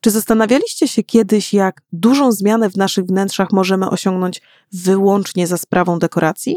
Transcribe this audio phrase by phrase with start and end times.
[0.00, 4.42] Czy zastanawialiście się kiedyś, jak dużą zmianę w naszych wnętrzach możemy osiągnąć
[4.72, 6.56] wyłącznie za sprawą dekoracji?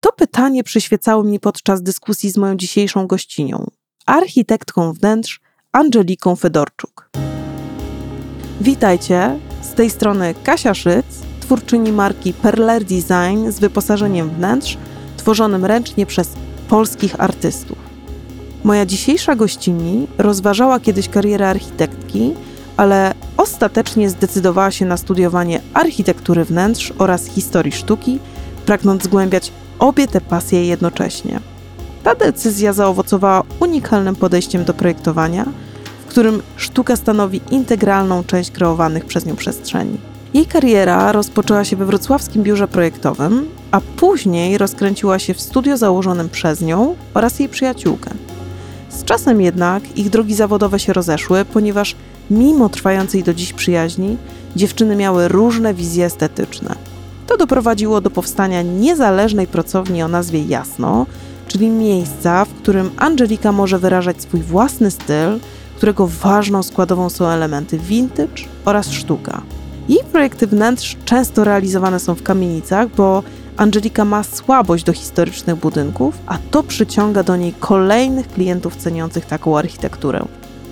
[0.00, 3.66] To pytanie przyświecało mi podczas dyskusji z moją dzisiejszą gościnią,
[4.06, 5.40] architektką wnętrz
[5.72, 7.10] Angeliką Fedorczuk.
[8.60, 11.06] Witajcie, z tej strony Kasia Szyc,
[11.40, 14.78] twórczyni marki Perler Design z wyposażeniem wnętrz
[15.16, 16.28] tworzonym ręcznie przez
[16.68, 17.78] polskich artystów.
[18.64, 22.34] Moja dzisiejsza gościni rozważała kiedyś karierę architektki,
[22.80, 28.18] ale ostatecznie zdecydowała się na studiowanie architektury wnętrz oraz historii sztuki,
[28.66, 31.40] pragnąc zgłębiać obie te pasje jednocześnie.
[32.02, 35.46] Ta decyzja zaowocowała unikalnym podejściem do projektowania,
[36.06, 39.98] w którym sztuka stanowi integralną część kreowanych przez nią przestrzeni.
[40.34, 46.28] Jej kariera rozpoczęła się we wrocławskim biurze projektowym, a później rozkręciła się w studio założonym
[46.28, 48.10] przez nią oraz jej przyjaciółkę.
[48.90, 51.96] Z czasem jednak ich drogi zawodowe się rozeszły, ponieważ
[52.30, 54.16] mimo trwającej do dziś przyjaźni,
[54.56, 56.74] dziewczyny miały różne wizje estetyczne.
[57.26, 61.06] To doprowadziło do powstania niezależnej pracowni o nazwie Jasno,
[61.48, 65.38] czyli miejsca, w którym Angelika może wyrażać swój własny styl,
[65.76, 69.42] którego ważną składową są elementy vintage oraz sztuka.
[69.88, 73.22] Jej projekty wnętrz często realizowane są w kamienicach, bo
[73.60, 79.58] Angelika ma słabość do historycznych budynków, a to przyciąga do niej kolejnych klientów ceniących taką
[79.58, 80.24] architekturę.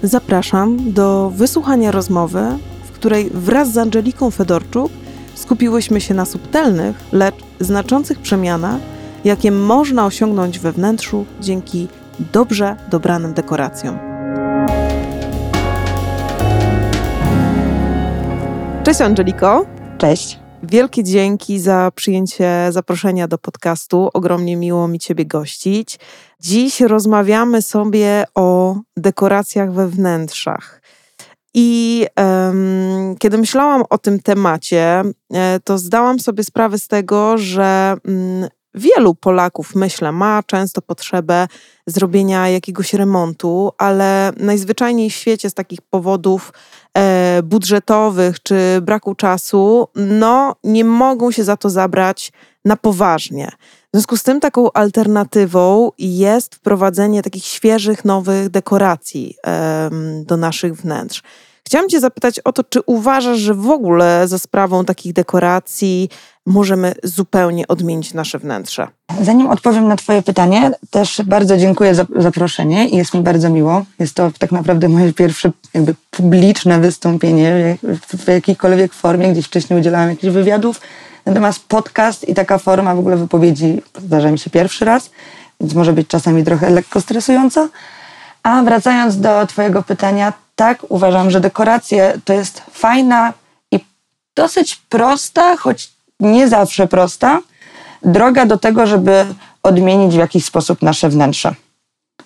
[0.02, 2.42] Zapraszam do wysłuchania rozmowy,
[2.84, 4.92] w której wraz z Angeliką Fedorczuk
[5.34, 8.80] skupiłyśmy się na subtelnych, lecz znaczących przemianach,
[9.24, 11.88] jakie można osiągnąć we wnętrzu dzięki
[12.32, 13.98] dobrze dobranym dekoracjom.
[18.84, 19.66] Cześć Angeliko.
[19.98, 20.47] Cześć.
[20.62, 24.08] Wielkie dzięki za przyjęcie zaproszenia do podcastu.
[24.14, 25.98] Ogromnie miło mi Ciebie gościć.
[26.40, 30.82] Dziś rozmawiamy sobie o dekoracjach we wnętrzach.
[31.54, 37.96] I um, kiedy myślałam o tym temacie, e, to zdałam sobie sprawę z tego, że
[38.04, 38.48] um,
[38.78, 41.48] wielu Polaków, myślę, ma często potrzebę
[41.86, 46.52] zrobienia jakiegoś remontu, ale najzwyczajniej w świecie z takich powodów
[46.94, 52.32] e, budżetowych czy braku czasu, no nie mogą się za to zabrać
[52.64, 53.52] na poważnie.
[53.94, 59.90] W związku z tym taką alternatywą jest wprowadzenie takich świeżych, nowych dekoracji e,
[60.24, 61.22] do naszych wnętrz.
[61.68, 66.08] Chciałam Cię zapytać o to, czy uważasz, że w ogóle za sprawą takich dekoracji
[66.46, 68.88] możemy zupełnie odmienić nasze wnętrze?
[69.22, 73.84] Zanim odpowiem na Twoje pytanie, też bardzo dziękuję za zaproszenie i jest mi bardzo miło.
[73.98, 77.76] Jest to tak naprawdę moje pierwsze jakby publiczne wystąpienie
[78.18, 80.80] w jakiejkolwiek formie, gdzie wcześniej udzielałam jakichś wywiadów.
[81.26, 85.10] Natomiast podcast i taka forma w ogóle wypowiedzi zdarza mi się pierwszy raz,
[85.60, 87.68] więc może być czasami trochę lekko stresująca.
[88.42, 93.32] A wracając do Twojego pytania, tak, uważam, że dekoracje to jest fajna
[93.72, 93.80] i
[94.36, 97.38] dosyć prosta, choć nie zawsze prosta,
[98.02, 99.26] droga do tego, żeby
[99.62, 101.54] odmienić w jakiś sposób nasze wnętrze.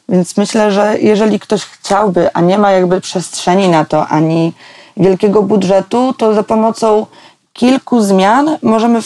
[0.08, 4.52] Więc myślę, że jeżeli ktoś chciałby, a nie ma jakby przestrzeni na to, ani
[4.96, 7.06] wielkiego budżetu, to za pomocą
[7.52, 9.00] kilku zmian możemy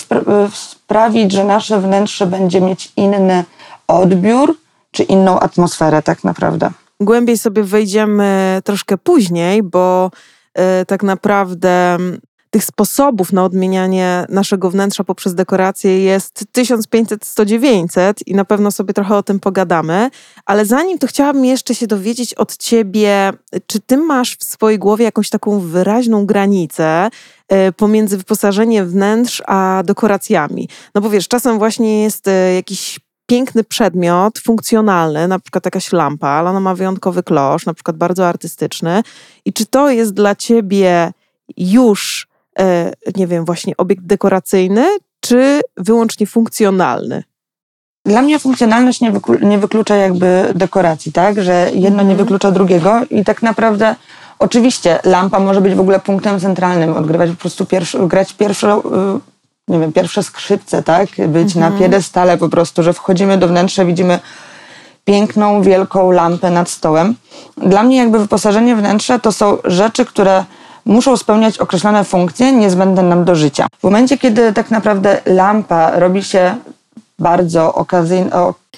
[0.53, 3.44] sprawić, że nasze wnętrze będzie mieć inny
[3.88, 4.56] odbiór
[4.91, 6.70] czy inną atmosferę, tak naprawdę
[7.00, 10.10] głębiej sobie wejdziemy troszkę później, bo
[10.82, 11.98] y, tak naprawdę
[12.56, 18.70] tych sposobów na odmienianie naszego wnętrza poprzez dekoracje jest 1500, 100, 900 i na pewno
[18.70, 20.10] sobie trochę o tym pogadamy.
[20.46, 23.32] Ale zanim to chciałabym jeszcze się dowiedzieć od ciebie,
[23.66, 27.08] czy ty masz w swojej głowie jakąś taką wyraźną granicę
[27.68, 30.68] y, pomiędzy wyposażeniem wnętrz a dekoracjami?
[30.94, 36.28] No bo wiesz, czasem właśnie jest y, jakiś piękny przedmiot, funkcjonalny, na przykład jakaś lampa,
[36.28, 39.03] ale ona ma wyjątkowy klosz, na przykład bardzo artystyczny.
[39.44, 41.12] I czy to jest dla ciebie
[41.56, 42.28] już,
[42.59, 44.87] e, nie wiem, właśnie obiekt dekoracyjny,
[45.20, 47.22] czy wyłącznie funkcjonalny?
[48.04, 51.43] Dla mnie funkcjonalność nie, wyklu nie wyklucza jakby dekoracji, tak?
[51.43, 52.16] Że jedno nie mhm.
[52.16, 53.97] wyklucza drugiego i tak naprawdę
[54.38, 58.82] oczywiście lampa może być w ogóle punktem centralnym, odgrywać po prostu pierwszy, grać pierwszą y,
[59.68, 61.08] nie wiem, pierwsze skrzypce, tak?
[61.28, 61.72] Być mhm.
[61.72, 64.18] na piedestale po prostu, że wchodzimy do wnętrza, widzimy
[65.04, 67.14] piękną, wielką lampę nad stołem.
[67.56, 70.44] Dla mnie jakby wyposażenie wnętrza to są rzeczy, które
[70.84, 73.66] muszą spełniać określone funkcje niezbędne nam do życia.
[73.78, 76.54] W momencie, kiedy tak naprawdę lampa robi się
[77.18, 78.30] bardzo okazyjnie...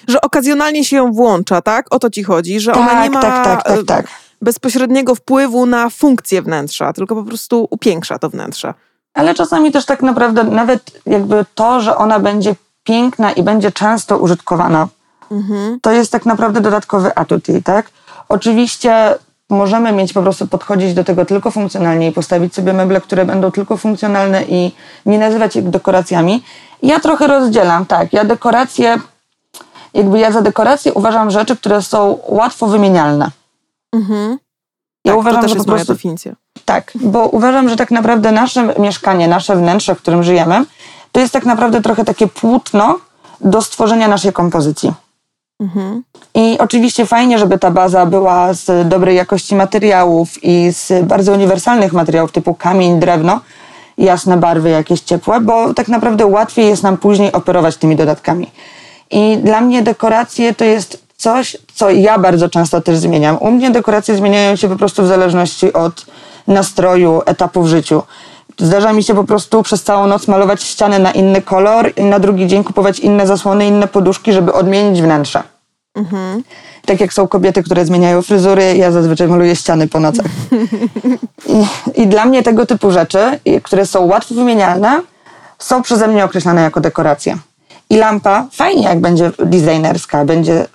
[0.09, 1.95] Że okazjonalnie się ją włącza, tak?
[1.95, 4.07] O to ci chodzi, że tak, ona nie ma tak, tak, tak, tak.
[4.43, 8.75] bezpośredniego wpływu na funkcję wnętrza, tylko po prostu upiększa to wnętrze
[9.15, 14.19] ale czasami też tak naprawdę nawet jakby to, że ona będzie piękna i będzie często
[14.19, 14.89] użytkowana,
[15.31, 15.79] mhm.
[15.83, 17.91] to jest tak naprawdę dodatkowy atut jej, tak?
[18.29, 19.15] Oczywiście
[19.51, 23.51] możemy mieć po prostu podchodzić do tego tylko funkcjonalnie i postawić sobie meble, które będą
[23.51, 24.73] tylko funkcjonalne i
[25.07, 26.43] nie nazywać ich dekoracjami.
[26.83, 28.13] Ja trochę rozdzielam, tak.
[28.13, 28.99] Ja dekoracje,
[29.95, 33.31] jakby ja za dekoracje uważam rzeczy, które są łatwo wymienialne.
[33.93, 34.39] Mhm.
[35.05, 36.33] Ja tak, uważam, to też że po jest moja prostu definicja.
[36.65, 40.65] Tak, bo uważam, że tak naprawdę nasze mieszkanie, nasze wnętrze, w którym żyjemy,
[41.13, 42.99] to jest tak naprawdę trochę takie płótno
[43.41, 44.93] do stworzenia naszej kompozycji.
[45.61, 46.03] Mhm.
[46.35, 51.93] I oczywiście fajnie, żeby ta baza była z dobrej jakości materiałów i z bardzo uniwersalnych
[51.93, 53.41] materiałów typu kamień, drewno,
[53.99, 58.51] jasne barwy, jakieś ciepłe, bo tak naprawdę łatwiej jest nam później operować tymi dodatkami.
[59.11, 63.39] I dla mnie dekoracje to jest coś, co ja bardzo często też zmieniam.
[63.41, 66.07] U mnie dekoracje zmieniają się po prostu w zależności od
[66.49, 68.03] nastroju, etapu w życiu.
[68.59, 72.19] Zdarza mi się po prostu przez całą noc malować ściany na inny kolor i na
[72.19, 75.43] drugi dzień kupować inne zasłony, inne poduszki, żeby odmienić wnętrze.
[76.87, 80.27] Tak jak są kobiety, które zmieniają fryzury, ja zazwyczaj maluję ściany po nocach.
[81.95, 85.01] I, I dla mnie tego typu rzeczy, które są łatwo wymienialne,
[85.59, 87.37] są przeze mnie określane jako dekoracje.
[87.91, 90.67] I lampa fajnie, jak będzie designerska, będzie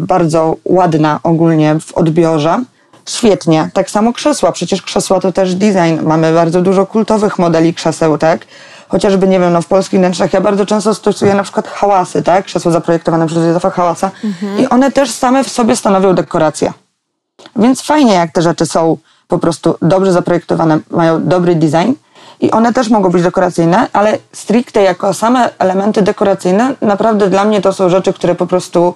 [0.00, 2.64] bardzo ładna ogólnie w odbiorze.
[3.08, 3.70] Świetnie.
[3.74, 4.52] Tak samo krzesła.
[4.52, 6.02] Przecież krzesła to też design.
[6.02, 8.46] Mamy bardzo dużo kultowych modeli krzeseł, tak?
[8.88, 12.44] Chociażby, nie wiem, no w polskich wnętrzach ja bardzo często stosuję na przykład hałasy, tak?
[12.44, 14.10] Krzesło zaprojektowane przez Józefa Hałasa.
[14.58, 16.72] I one też same w sobie stanowią dekoracje.
[17.56, 18.96] Więc fajnie, jak te rzeczy są
[19.28, 21.92] po prostu dobrze zaprojektowane, mają dobry design
[22.40, 27.60] i one też mogą być dekoracyjne, ale stricte jako same elementy dekoracyjne, naprawdę dla mnie
[27.60, 28.94] to są rzeczy, które po prostu,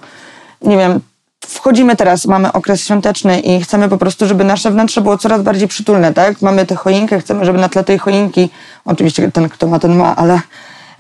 [0.63, 1.01] nie wiem,
[1.47, 5.69] wchodzimy teraz, mamy okres świąteczny i chcemy po prostu, żeby nasze wnętrze było coraz bardziej
[5.69, 6.43] przytulne, tak?
[6.43, 8.51] Mamy tę choinkę, chcemy, żeby na tle tej choinki,
[8.85, 10.41] oczywiście ten, kto ma, ten ma, ale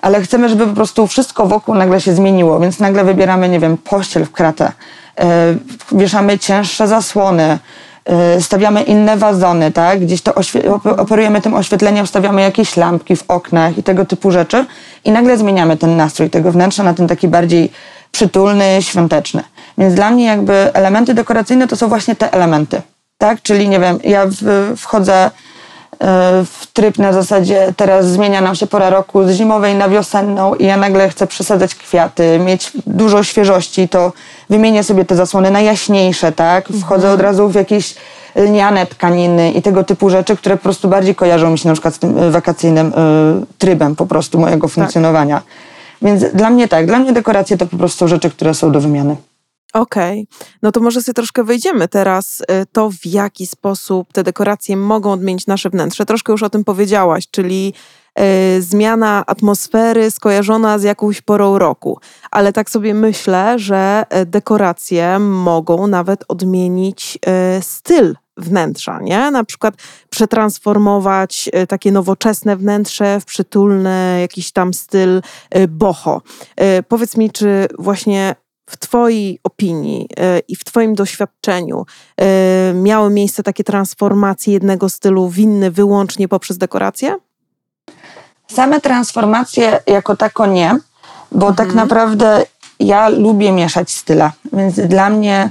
[0.02, 3.76] ale chcemy, żeby po prostu wszystko wokół nagle się zmieniło, więc nagle wybieramy, nie wiem,
[3.76, 4.72] pościel w kratę,
[5.18, 5.24] yy,
[5.92, 7.58] wieszamy cięższe zasłony,
[8.08, 10.00] yy, stawiamy inne wazony, tak?
[10.00, 10.34] Gdzieś to
[10.96, 14.64] operujemy tym oświetleniem, stawiamy jakieś lampki w oknach i tego typu rzeczy
[15.04, 17.72] i nagle zmieniamy ten nastrój tego wnętrza na ten taki bardziej
[18.12, 19.42] przytulny, świąteczny.
[19.78, 22.82] Więc dla mnie jakby elementy dekoracyjne to są właśnie te elementy,
[23.18, 23.42] tak?
[23.42, 25.30] Czyli nie wiem, ja w, wchodzę
[26.44, 30.66] w tryb na zasadzie teraz zmienia nam się pora roku z zimowej na wiosenną i
[30.66, 34.12] ja nagle chcę przesadzać kwiaty, mieć dużo świeżości, to
[34.50, 36.68] wymienię sobie te zasłony na jaśniejsze, tak?
[36.80, 37.94] Wchodzę od razu w jakieś
[38.36, 41.94] lniane tkaniny i tego typu rzeczy, które po prostu bardziej kojarzą mi się na przykład
[41.94, 42.92] z tym y, wakacyjnym y,
[43.58, 45.42] trybem po prostu mojego funkcjonowania.
[46.02, 49.16] Więc dla mnie tak, dla mnie dekoracje to po prostu rzeczy, które są do wymiany.
[49.72, 50.26] Okej,
[50.62, 55.12] no to może sobie troszkę wejdziemy teraz y, to, w jaki sposób te dekoracje mogą
[55.12, 56.06] odmienić nasze wnętrze.
[56.06, 57.74] Troszkę już o tym powiedziałaś, czyli
[58.58, 61.98] y, zmiana atmosfery skojarzona z jakąś porą roku.
[62.30, 67.18] Ale tak sobie myślę, że y, dekoracje mogą nawet odmienić
[67.60, 68.14] styl
[68.44, 69.30] wnętrza, nie?
[69.30, 69.74] Na przykład
[70.10, 75.22] przetransformować y, takie nowoczesne wnętrze w przytulny jakiś tam styl
[75.56, 76.22] y, boho.
[76.60, 78.34] Y, Powiedz mi, czy właśnie
[78.70, 80.08] w Twojej opinii
[80.48, 81.86] i w Twoim doświadczeniu
[82.74, 87.16] miały miejsce takie transformacje jednego stylu w inny wyłącznie poprzez dekoracje?
[88.52, 90.78] Same transformacje jako tako nie,
[91.32, 92.46] bo tak naprawdę
[92.80, 95.50] ja lubię mieszać style, więc dla mnie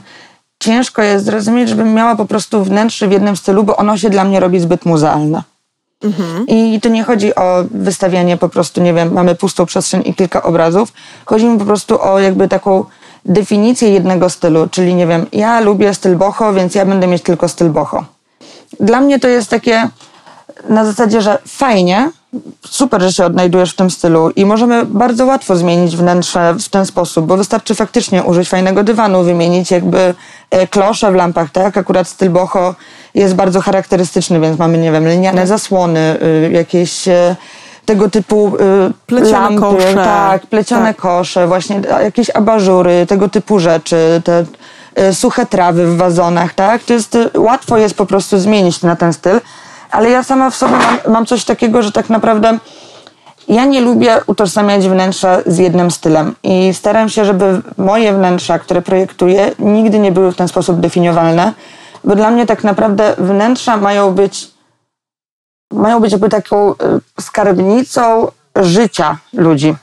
[0.61, 4.23] ciężko jest zrozumieć, żebym miała po prostu wnętrze w jednym stylu, bo ono się dla
[4.23, 5.43] mnie robi zbyt muzealne.
[6.47, 10.43] I tu nie chodzi o wystawianie po prostu, nie wiem, mamy pustą przestrzeń i kilka
[10.43, 10.93] obrazów.
[11.25, 12.85] Chodzi mi po prostu o jakby taką
[13.25, 17.47] definicję jednego stylu, czyli nie wiem, ja lubię styl boho, więc ja będę mieć tylko
[17.47, 18.05] styl boho.
[18.79, 19.89] Dla mnie to jest takie
[20.69, 22.11] na zasadzie, że fajnie,
[22.65, 26.85] super, że się odnajdujesz w tym stylu i możemy bardzo łatwo zmienić wnętrze w ten
[26.85, 30.13] sposób, bo wystarczy faktycznie użyć fajnego dywanu, wymienić jakby
[30.49, 31.77] e, klosze w lampach, tak?
[31.77, 32.75] Akurat styl boho
[33.15, 37.35] jest bardzo charakterystyczny, więc mamy, nie wiem, liniane zasłony, y, jakieś e,
[37.85, 38.59] tego typu y,
[39.07, 39.93] Plecione lampy, kosze.
[39.93, 40.97] tak, plecione Tak.
[40.97, 44.45] kosze, właśnie jakieś abażury, tego typu rzeczy, te
[45.09, 46.83] y, suche trawy w wazonach, tak?
[46.83, 49.39] To jest, łatwo jest po prostu zmienić na ten styl,
[49.91, 52.57] ale ja sama w sobie mam, mam coś takiego, że tak naprawdę
[53.47, 58.81] ja nie lubię utożsamiać wnętrza z jednym stylem i staram się, żeby moje wnętrza, które
[58.81, 61.53] projektuję, nigdy nie były w ten sposób definiowalne,
[62.03, 64.51] bo dla mnie tak naprawdę wnętrza mają być
[65.71, 66.75] mają być jakby taką y,
[67.21, 69.75] skarbnicą życia ludzi.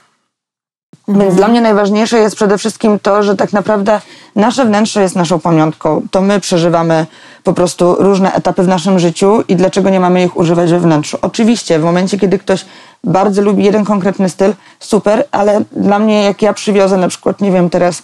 [1.08, 4.00] Więc dla mnie najważniejsze jest przede wszystkim to, że tak naprawdę
[4.36, 6.02] nasze wnętrze jest naszą pamiątką.
[6.10, 7.06] To my przeżywamy
[7.44, 11.18] po prostu różne etapy w naszym życiu i dlaczego nie mamy ich używać we wnętrzu.
[11.22, 12.64] Oczywiście, w momencie, kiedy ktoś
[13.04, 17.52] bardzo lubi jeden konkretny styl, super, ale dla mnie, jak ja przywiozę na przykład, nie
[17.52, 18.02] wiem, teraz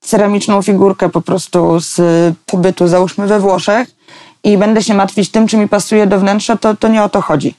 [0.00, 2.00] ceramiczną figurkę po prostu z
[2.46, 3.88] pobytu, załóżmy we Włoszech
[4.44, 7.20] i będę się martwić tym, czy mi pasuje do wnętrza, to, to nie o to
[7.20, 7.54] chodzi.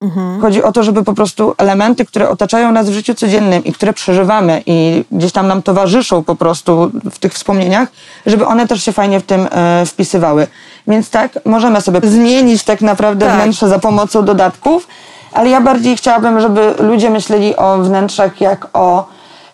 [0.00, 0.40] Mhm.
[0.40, 3.92] Chodzi o to, żeby po prostu elementy, które otaczają nas w życiu codziennym i które
[3.92, 7.88] przeżywamy i gdzieś tam nam towarzyszą po prostu w tych wspomnieniach,
[8.26, 10.46] żeby one też się fajnie w tym e, wpisywały.
[10.86, 13.34] Więc tak, możemy sobie zmienić tak naprawdę Tak.
[13.34, 14.88] wnętrze za pomocą dodatków,
[15.32, 19.08] ale ja bardziej chciałabym, żeby ludzie myśleli o wnętrzach jak o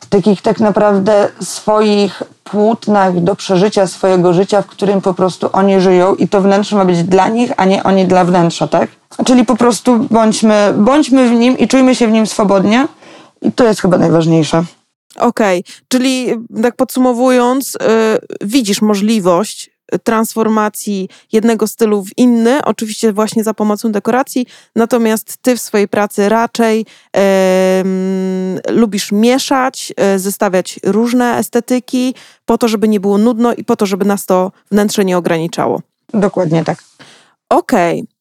[0.08, 6.14] takich tak naprawdę swoich płótnach do przeżycia swojego życia, w którym po prostu oni żyją
[6.14, 8.88] i to wnętrze ma być dla nich, a nie oni dla wnętrza, tak?
[9.26, 12.88] Czyli po prostu bądźmy, bądźmy w nim i czujmy się w nim swobodnie
[13.42, 14.64] i to jest chyba najważniejsze.
[15.16, 16.26] Okej, czyli
[16.62, 17.78] tak podsumowując, y,
[18.40, 25.60] widzisz możliwość transformacji jednego stylu w inny, oczywiście właśnie za pomocą dekoracji, natomiast ty w
[25.60, 33.18] swojej pracy raczej em, lubisz mieszać, e, zestawiać różne estetyki po to, żeby nie było
[33.18, 35.80] nudno i po to, żeby nas to wnętrze nie ograniczało.
[36.14, 36.84] Dokładnie tak.
[37.48, 38.00] Okej.
[38.00, 38.13] E,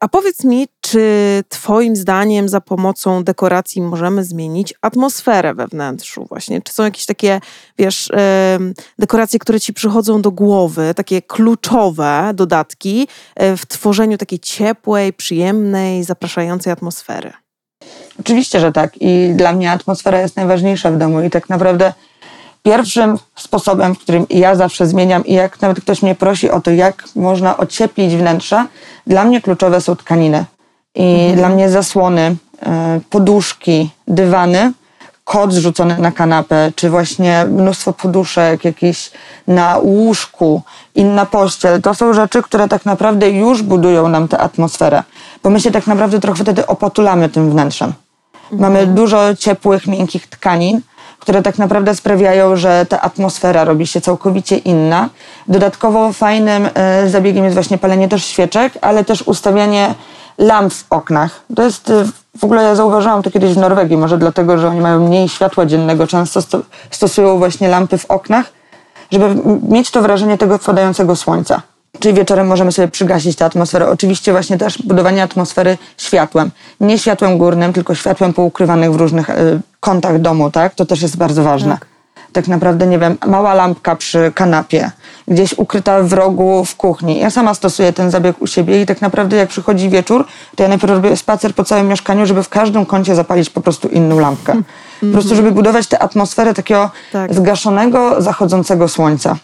[0.00, 6.26] A powiedz mi, czy Twoim zdaniem za pomocą dekoracji możemy zmienić atmosferę we wnętrzu?
[6.28, 7.40] Właśnie, czy są jakieś takie,
[7.78, 14.38] wiesz, em, dekoracje, które Ci przychodzą do głowy, takie kluczowe dodatki e, w tworzeniu takiej
[14.38, 17.32] ciepłej, przyjemnej, zapraszającej atmosfery?
[18.20, 18.92] Oczywiście, że tak.
[19.00, 21.20] I dla mnie atmosfera jest najważniejsza w domu.
[21.20, 21.92] I tak naprawdę
[22.62, 26.70] pierwszym sposobem, w którym ja zawsze zmieniam i jak nawet ktoś mnie prosi o to,
[26.70, 28.66] jak można ocieplić wnętrza,
[29.06, 30.44] dla mnie kluczowe są tkaniny.
[30.94, 32.36] I dla mnie zasłony,
[32.66, 34.72] e, poduszki, dywany,
[35.24, 39.10] kot zrzucony na kanapę, czy właśnie mnóstwo poduszek jakiś
[39.46, 40.62] na łóżku,
[40.94, 41.82] inna pościel.
[41.82, 45.02] To są rzeczy, które tak naprawdę już budują nam tę atmosferę.
[45.42, 47.92] Bo my się tak naprawdę trochę wtedy opatulamy tym wnętrzem.
[48.52, 50.80] Mamy dużo ciepłych, miękkich tkanin,
[51.18, 55.08] które tak naprawdę sprawiają, że ta atmosfera robi się całkowicie inna.
[55.48, 59.94] Dodatkowo fajnym e, zabiegiem jest właśnie palenie też świeczek, ale też ustawianie
[60.38, 61.40] lamp w oknach.
[61.56, 62.04] To jest, e,
[62.38, 65.66] w ogóle ja zauważyłam to kiedyś w Norwegii, może dlatego, że oni mają mniej światła
[65.66, 66.60] dziennego, często sto,
[66.90, 68.52] stosują właśnie lampy w oknach,
[69.10, 69.36] żeby
[69.68, 71.62] mieć to wrażenie tego wpadającego słońca.
[72.00, 73.88] Czyli wieczorem możemy sobie przygasić tę atmosferę.
[73.90, 76.50] Oczywiście właśnie też budowanie atmosfery światłem.
[76.80, 80.74] Nie światłem górnym, tylko światłem poukrywanych w różnych y, kątach domu, tak?
[80.74, 81.72] To też jest bardzo ważne.
[81.72, 81.86] Tak.
[82.32, 82.48] Tak.
[82.48, 84.90] naprawdę, nie wiem, mała lampka przy kanapie,
[85.28, 87.18] gdzieś ukryta w rogu w kuchni.
[87.18, 90.24] Ja sama stosuję ten zabieg u siebie i tak naprawdę jak przychodzi wieczór,
[90.56, 93.88] to ja najpierw robię spacer po całym mieszkaniu, żeby w każdym kącie zapalić po prostu
[93.88, 94.62] inną lampkę.
[95.00, 97.34] Po prostu, żeby budować tę atmosferę takiego Tak.
[97.34, 99.36] zgaszonego, zachodzącego słońca.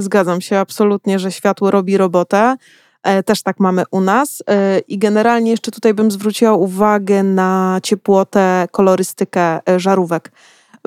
[0.00, 2.56] Zgadzam się absolutnie, że światło robi robotę.
[3.02, 4.42] E, Też tak mamy u nas.
[4.50, 10.32] E, I generalnie jeszcze tutaj bym zwróciła uwagę na ciepłotę, kolorystykę e, żarówek.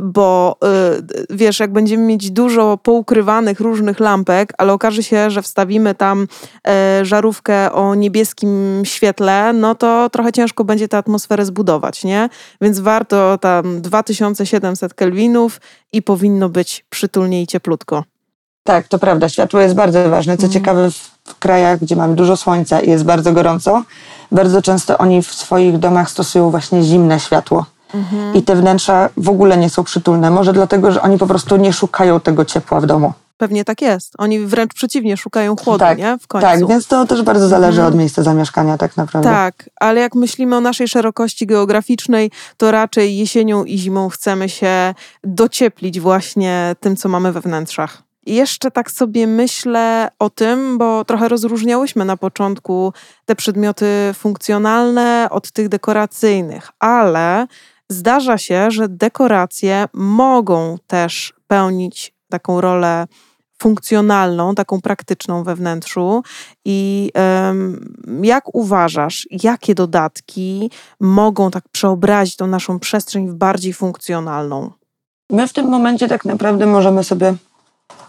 [0.01, 0.57] Bo
[1.29, 6.27] wiesz, jak będziemy mieć dużo poukrywanych różnych lampek, ale okaże się, że wstawimy tam
[7.01, 12.29] żarówkę o niebieskim świetle, no to trochę ciężko będzie tę atmosferę zbudować, nie?
[12.61, 18.03] Więc warto tam 2700 kelwinów i powinno być przytulnie i cieplutko.
[18.63, 19.29] Tak, to prawda.
[19.29, 20.37] Światło jest bardzo ważne.
[20.37, 20.53] Co Mhm.
[20.53, 23.83] ciekawe, w, krajach, gdzie mamy dużo słońca i jest bardzo gorąco,
[24.31, 27.65] bardzo często oni w swoich domach stosują właśnie zimne światło.
[27.93, 28.33] Mhm.
[28.35, 30.31] I te wnętrza w ogóle nie są przytulne.
[30.31, 33.13] Może dlatego, że oni po prostu nie szukają tego ciepła w domu.
[33.37, 34.13] Pewnie tak jest.
[34.17, 36.17] Oni wręcz przeciwnie, szukają chłodu, tak, nie?
[36.21, 36.47] W końcu.
[36.47, 37.93] tak, więc to też bardzo zależy Mhm.
[37.93, 39.29] od miejsca zamieszkania tak naprawdę.
[39.29, 44.93] Tak, ale jak myślimy o naszej szerokości geograficznej, to raczej jesienią i zimą chcemy się
[45.23, 48.03] docieplić właśnie tym, co mamy we wnętrzach.
[48.25, 52.93] Jeszcze tak sobie myślę o tym, bo trochę rozróżniałyśmy na początku
[53.25, 57.47] te przedmioty funkcjonalne od tych dekoracyjnych, ale
[57.89, 63.07] zdarza się, że dekoracje mogą też pełnić taką rolę
[63.61, 66.23] funkcjonalną, taką praktyczną we wnętrzu.
[66.65, 67.91] I em,
[68.23, 74.71] jak uważasz, jakie dodatki mogą tak przeobrazić tą naszą przestrzeń w bardziej funkcjonalną?
[75.29, 77.35] My w tym momencie tak naprawdę możemy sobie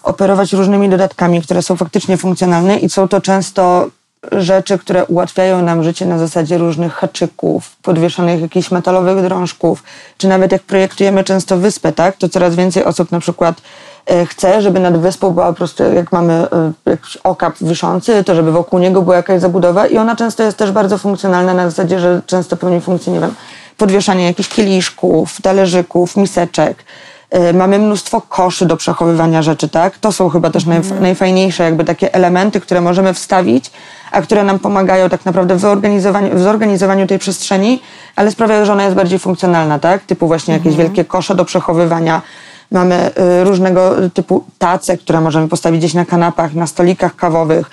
[0.03, 3.87] operować różnymi dodatkami, które są faktycznie funkcjonalne i są to często
[4.33, 9.83] rzeczy, które ułatwiają nam życie na zasadzie różnych haczyków, podwieszanych jakichś metalowych drążków,
[10.19, 13.62] czy nawet jak projektujemy często wyspę, tak, to coraz więcej osób na przykład
[14.07, 18.35] e, chce, żeby nad wyspą była po prostu, jak mamy e, jakiś okap wiszący, to
[18.35, 22.00] żeby wokół niego była jakaś zabudowa i ona często jest też bardzo funkcjonalna na zasadzie,
[22.00, 23.35] że często pełni funkcję, nie wiem,
[23.76, 26.85] podwieszania jakichś kieliszków, talerzyków, miseczek.
[27.31, 29.99] E, Mamy mnóstwo koszy do przechowywania rzeczy, tak?
[29.99, 33.71] To są chyba też najf- najfajniejsze jakby takie elementy, które możemy wstawić,
[34.12, 37.83] a które nam pomagają tak naprawdę w zorganizowaniu, w zorganizowaniu tej przestrzeni,
[38.16, 40.02] ale sprawiają, że ona jest bardziej funkcjonalna, tak?
[40.02, 42.23] Typu właśnie jakieś wielkie kosze do przechowywania,
[42.71, 47.71] Mamy y, różnego typu tace, które możemy postawić gdzieś na kanapach, na stolikach kawowych.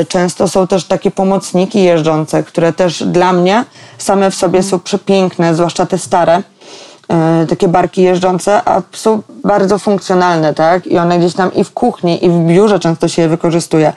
[0.00, 3.64] Y, Często są też takie pomocniki jeżdżące, które też dla mnie
[3.98, 6.42] same w sobie są przepiękne, zwłaszcza te stare
[7.48, 10.86] takie barki jeżdżące, a są bardzo funkcjonalne, tak?
[10.86, 13.92] I one gdzieś tam i w kuchni, i w biurze często się je wykorzystuje.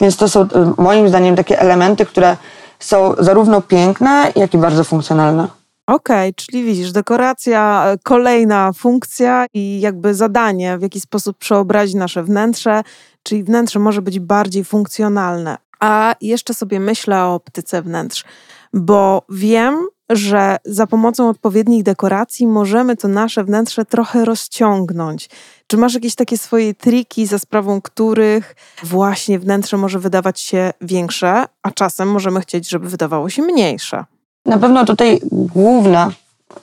[0.00, 2.36] Więc to są e, moim zdaniem takie elementy, które
[2.78, 5.48] są zarówno piękne, jak i bardzo funkcjonalne.
[5.86, 12.22] Okej, czyli widzisz, dekoracja, e, kolejna funkcja i jakby zadanie, w jaki sposób przeobrazić nasze
[12.22, 12.82] wnętrze,
[13.22, 15.56] czyli wnętrze może być bardziej funkcjonalne.
[15.80, 18.24] A jeszcze sobie myślę o optyce wnętrz,
[18.72, 25.28] bo wiem, że za pomocą odpowiednich dekoracji możemy to nasze wnętrze trochę rozciągnąć.
[25.66, 31.44] Czy masz jakieś takie swoje triki, za sprawą których właśnie wnętrze może wydawać się większe,
[31.62, 34.04] a czasem możemy chcieć, żeby wydawało się mniejsze?
[34.46, 36.10] Na pewno tutaj główna,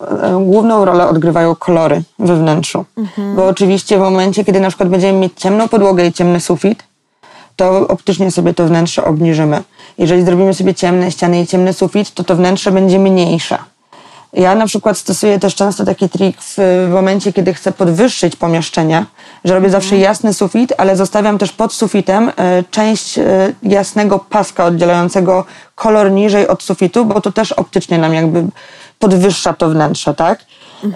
[0.01, 2.85] e, główną rolę odgrywają kolory we wnętrzu.
[3.35, 6.83] Bo oczywiście w momencie, kiedy na przykład będziemy mieć ciemną podłogę i ciemny sufit,
[7.57, 9.63] to optycznie sobie to wnętrze obniżymy.
[9.97, 13.57] Jeżeli zrobimy sobie ciemne ściany i ciemny sufit, to to wnętrze będzie mniejsze.
[14.33, 16.55] Ja na przykład stosuję też często taki trik w,
[16.89, 19.05] w momencie, kiedy chcę podwyższyć pomieszczenie,
[19.45, 23.23] że robię zawsze jasny sufit, ale zostawiam też pod sufitem e, część e,
[23.63, 25.45] jasnego paska oddzielającego
[25.75, 28.45] kolor niżej od sufitu, bo to też optycznie nam jakby
[28.99, 30.39] podwyższa to wnętrze, tak?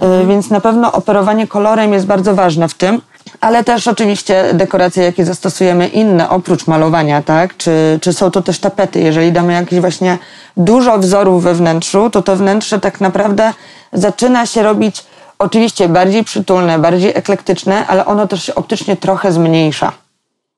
[0.01, 3.01] E, Więc na pewno operowanie kolorem jest bardzo ważne w tym,
[3.42, 7.58] ale też oczywiście dekoracje, jakie zastosujemy inne oprócz malowania, tak?
[7.58, 9.00] Czy, czy są to też tapety?
[9.00, 10.18] Jeżeli damy jakieś właśnie
[10.58, 13.54] dużo wzorów we wnętrzu, to to wnętrze tak naprawdę
[13.94, 15.06] zaczyna się robić
[15.40, 19.92] oczywiście bardziej przytulne, bardziej eklektyczne, ale ono też się optycznie trochę zmniejsza.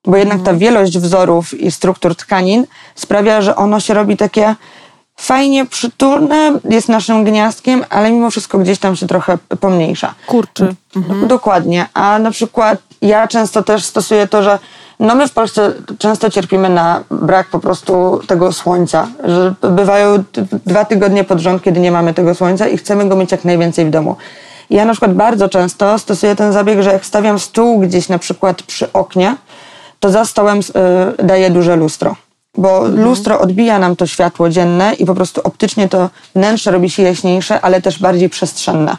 [0.06, 4.56] Bo jednak ta wielość wzorów i struktur tkanin sprawia, że ono się robi takie
[5.15, 10.13] fajnie przytulne, jest naszym gniazdkiem, ale mimo wszystko gdzieś tam się trochę pomniejsza.
[10.27, 10.75] Kurczy.
[11.27, 11.88] Dokładnie.
[11.93, 14.60] A na przykład ja często też stosuję to, że
[15.00, 20.24] no my w Polsce często cierpimy na brak po prostu tego słońca, że bywają
[20.65, 23.86] dwa tygodnie pod rząd, kiedy nie mamy tego słońca i chcemy go mieć jak najwięcej
[23.86, 24.15] w domu.
[24.69, 28.63] Ja na przykład bardzo często stosuję ten zabieg, że jak stawiam stół gdzieś na przykład
[28.63, 29.36] przy oknie,
[29.99, 30.60] to za stołem
[31.19, 32.15] y, daję duże lustro.
[32.58, 37.04] Bo lustro odbija nam to światło dzienne i po prostu optycznie to wnętrze robi się
[37.04, 38.98] jaśniejsze, ale też bardziej przestrzenne.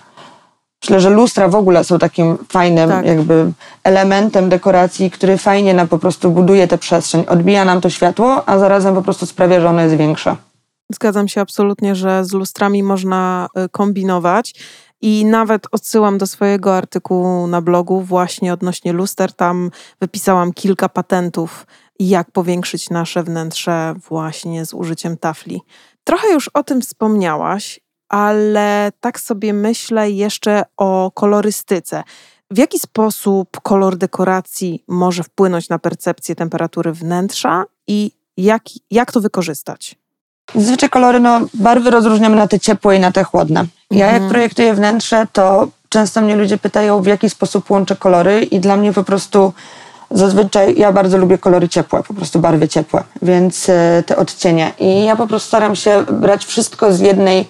[0.83, 3.07] Myślę, że lustra w ogóle są takim fajnym Tak.
[3.07, 3.53] jakby
[3.85, 7.25] elementem dekoracji, który fajnie nam po prostu buduje tę przestrzeń.
[7.29, 10.37] Odbija nam to światło, a zarazem po prostu sprawia, że ono jest większe.
[10.93, 14.55] Zgadzam się absolutnie, że z lustrami można y, kombinować.
[15.01, 19.33] I nawet odsyłam do swojego artykułu na blogu właśnie odnośnie luster.
[19.33, 21.67] Tam wypisałam kilka patentów,
[21.99, 25.63] jak powiększyć nasze wnętrze właśnie z użyciem tafli.
[26.05, 32.03] Trochę już o tym wspomniałaś, ale tak sobie myślę jeszcze o kolorystyce.
[32.51, 39.21] W jaki sposób kolor dekoracji może wpłynąć na percepcję temperatury wnętrza i jak, jak to
[39.21, 39.97] wykorzystać?
[40.55, 43.67] Zazwyczaj kolory, no barwy rozróżniamy na te ciepłe i na te chłodne.
[43.91, 48.61] Ja jak projektuję wnętrze, to często mnie ludzie pytają, w jaki sposób łączę kolory i
[48.61, 49.53] dla mnie po prostu
[50.11, 54.73] zazwyczaj ja bardzo lubię kolory ciepłe, po prostu barwy ciepłe, więc e, te odcienie.
[54.79, 57.49] I ja po prostu staram się brać wszystko z jednej,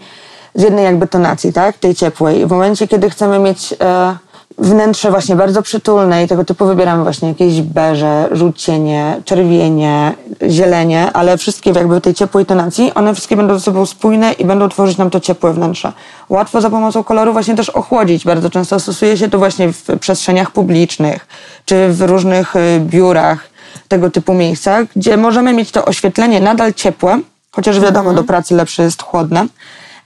[0.54, 2.46] z jednej jakby tonacji, tak, tej ciepłej.
[2.46, 4.16] W momencie, kiedy chcemy mieć e,
[4.58, 10.14] wnętrze właśnie bardzo przytulne i tego typu wybieramy właśnie jakieś beże, żółcienie, czerwienie,
[10.50, 14.44] zielenie, ale wszystkie w jakby tej ciepłej tonacji, one wszystkie będą ze sobą spójne i
[14.44, 15.92] będą tworzyć nam to ciepłe wnętrze.
[16.28, 18.24] Łatwo za pomocą koloru właśnie też ochłodzić.
[18.24, 21.26] Bardzo często stosuje się to właśnie w przestrzeniach publicznych,
[21.64, 23.54] czy w różnych y, biurach,
[23.88, 27.20] tego typu miejscach, gdzie możemy mieć to oświetlenie nadal ciepłe,
[27.52, 29.46] chociaż wiadomo, do pracy lepsze jest chłodne,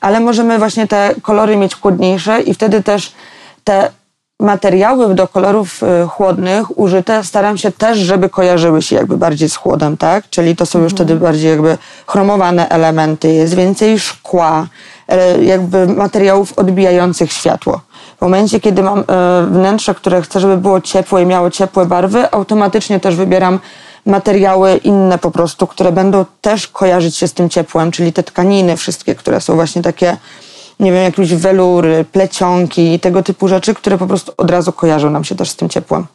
[0.00, 3.12] ale możemy właśnie te kolory mieć chłodniejsze i wtedy też
[3.64, 3.90] te
[4.40, 9.56] materiały do kolorów y, chłodnych użyte staram się też, żeby kojarzyły się jakby bardziej z
[9.56, 10.30] chłodem, tak?
[10.30, 14.66] Czyli to są już wtedy bardziej jakby chromowane elementy, jest więcej szkła,
[15.08, 17.80] e, jakby materiałów odbijających światło.
[18.18, 19.04] W momencie, kiedy mam e,
[19.50, 23.58] wnętrze, które chcę, żeby było ciepłe i miało ciepłe barwy, automatycznie też wybieram
[24.06, 28.76] materiały inne po prostu, które będą też kojarzyć się z tym ciepłem, czyli te tkaniny
[28.76, 30.16] wszystkie, które są właśnie takie
[30.80, 35.10] nie wiem, jakieś welury, plecionki i tego typu rzeczy, które po prostu od razu kojarzą
[35.10, 36.06] nam się też z tym ciepłem.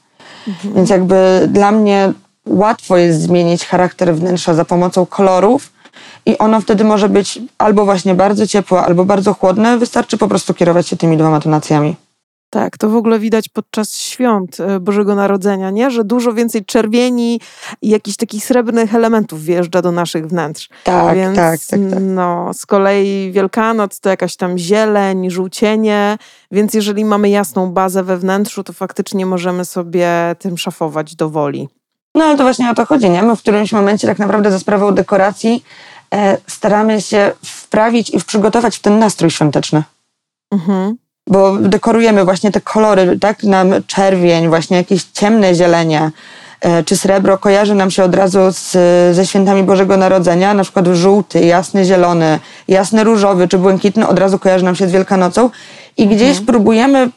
[0.64, 2.14] Więc jakby dla mnie
[2.46, 5.72] łatwo jest zmienić charakter wnętrza za pomocą kolorów
[6.26, 9.78] i ono wtedy może być albo właśnie bardzo ciepłe, albo bardzo chłodne.
[9.78, 11.96] Wystarczy po prostu kierować się tymi dwoma tonacjami.
[12.54, 15.92] Tak, to w ogóle widać podczas świąt e, Bożego Narodzenia, nie?
[15.92, 17.40] Że dużo więcej czerwieni
[17.82, 20.70] i jakichś takich srebrnych elementów wjeżdża do naszych wnętrz.
[20.84, 22.00] Tak, Więc, tak, tak, tak.
[22.02, 26.18] No, z kolei Wielkanoc to jakaś tam zieleń, żółcienie,
[26.52, 31.70] więc jeżeli mamy jasną bazę we wnętrzu, to faktycznie możemy sobie tym szafować do woli.
[32.16, 33.24] No ale to właśnie o to chodzi, nie?
[33.24, 35.64] My w którymś momencie tak naprawdę za sprawą dekoracji
[36.14, 39.84] e, staramy się wprawić i przygotować w ten nastrój świąteczny.
[40.52, 41.03] Mhm.
[41.28, 43.44] Bo dekorujemy właśnie te kolory, tak?
[43.44, 46.12] Nam czerwień, właśnie jakieś ciemne zielenie,
[46.62, 48.72] e, czy srebro kojarzy nam się od razu z,
[49.16, 54.40] ze świętami Bożego Narodzenia, na przykład żółty, jasny zielony, jasny różowy czy błękitny od razu
[54.40, 55.50] kojarzy nam się z Wielkanocą
[55.98, 57.10] i gdzieś próbujemy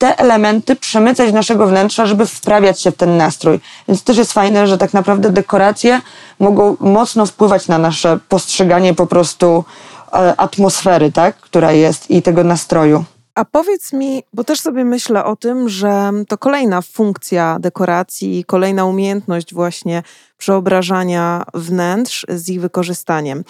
[0.00, 3.60] te elementy przemycać z naszego wnętrza, żeby wprawiać się w ten nastrój.
[3.88, 6.00] Więc też jest fajne, że tak naprawdę dekoracje
[6.38, 9.64] mogą mocno wpływać na nasze postrzeganie po prostu
[10.12, 11.36] e, atmosfery, tak?
[11.36, 13.04] która jest i tego nastroju.
[13.34, 18.84] A powiedz mi, bo też sobie myślę o tym, że to kolejna funkcja dekoracji, kolejna
[18.84, 20.02] umiejętność właśnie
[20.36, 23.44] przeobrażania wnętrz z ich wykorzystaniem.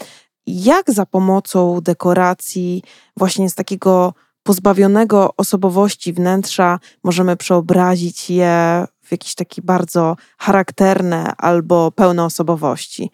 [0.46, 2.82] Jak za pomocą dekoracji,
[3.16, 11.90] właśnie z takiego pozbawionego osobowości wnętrza, możemy przeobrazić je w jakieś takie bardzo charakterne albo
[11.90, 13.10] pełne osobowości?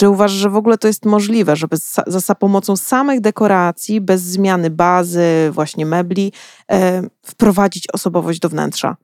[0.00, 4.22] Czy uważasz, że w ogóle to jest możliwe, żeby za, za pomocą samych dekoracji, bez
[4.22, 6.32] zmiany bazy, właśnie mebli,
[6.72, 8.96] e, wprowadzić osobowość do wnętrza?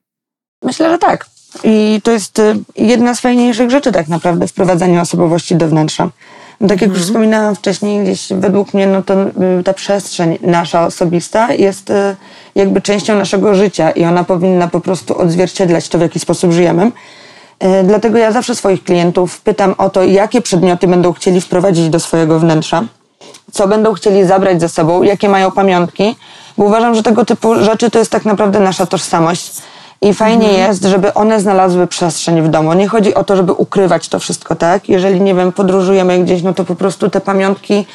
[0.62, 1.26] Myślę, że tak.
[1.64, 6.10] I to jest y, jedna z fajniejszych rzeczy tak naprawdę wprowadzanie osobowości do wnętrza.
[6.60, 9.22] No, tak jak już wspominałam wcześniej, gdzieś według mnie no to,
[9.60, 12.16] y, ta przestrzeń nasza osobista jest y,
[12.54, 16.92] jakby częścią naszego życia i ona powinna po prostu odzwierciedlać to, w jaki sposób żyjemy.
[17.64, 22.00] Y, Dlatego ja zawsze swoich klientów pytam o to, jakie przedmioty będą chcieli wprowadzić do
[22.00, 22.82] swojego wnętrza,
[23.52, 26.16] co będą chcieli zabrać ze sobą, jakie mają pamiątki,
[26.58, 29.52] bo uważam, że tego typu rzeczy to jest tak naprawdę nasza tożsamość.
[30.02, 32.72] I fajnie jest, żeby one znalazły przestrzeń w domu.
[32.72, 34.88] Nie chodzi o to, żeby ukrywać to wszystko, tak?
[34.88, 37.86] Jeżeli, nie wiem, podróżujemy gdzieś, no to po prostu te pamiątki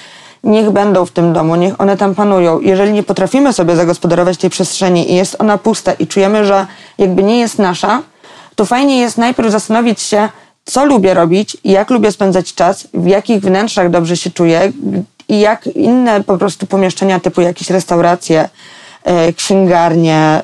[0.43, 2.59] niech będą w tym domu, niech one tam panują.
[2.59, 7.23] Jeżeli nie potrafimy sobie zagospodarować tej przestrzeni i jest ona pusta i czujemy, że jakby
[7.23, 8.01] nie jest nasza,
[8.55, 10.29] to fajnie jest najpierw zastanowić się,
[10.65, 14.71] co lubię robić, jak lubię spędzać czas, w jakich wnętrzach dobrze się czuję
[15.29, 18.49] i jak inne po prostu pomieszczenia typu jakieś restauracje,
[19.03, 20.41] e, księgarnie, e,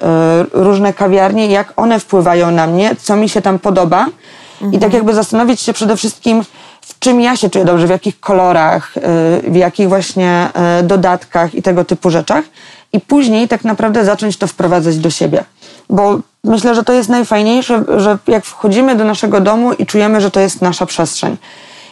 [0.54, 4.06] różne kawiarnie, jak one wpływają na mnie, co mi się tam podoba.
[4.72, 6.44] I tak jakby zastanowić się przede wszystkim,
[6.82, 9.02] w czym ja się czuję dobrze, w jakich kolorach, e,
[9.52, 10.50] w jakich właśnie
[10.84, 12.46] dodatkach i tego typu rzeczach.
[12.94, 15.44] I później tak naprawdę zacząć to wprowadzać do siebie.
[15.90, 20.32] Bo myślę, że to jest najfajniejsze, że jak wchodzimy do naszego domu i czujemy, że
[20.32, 21.38] to jest nasza przestrzeń.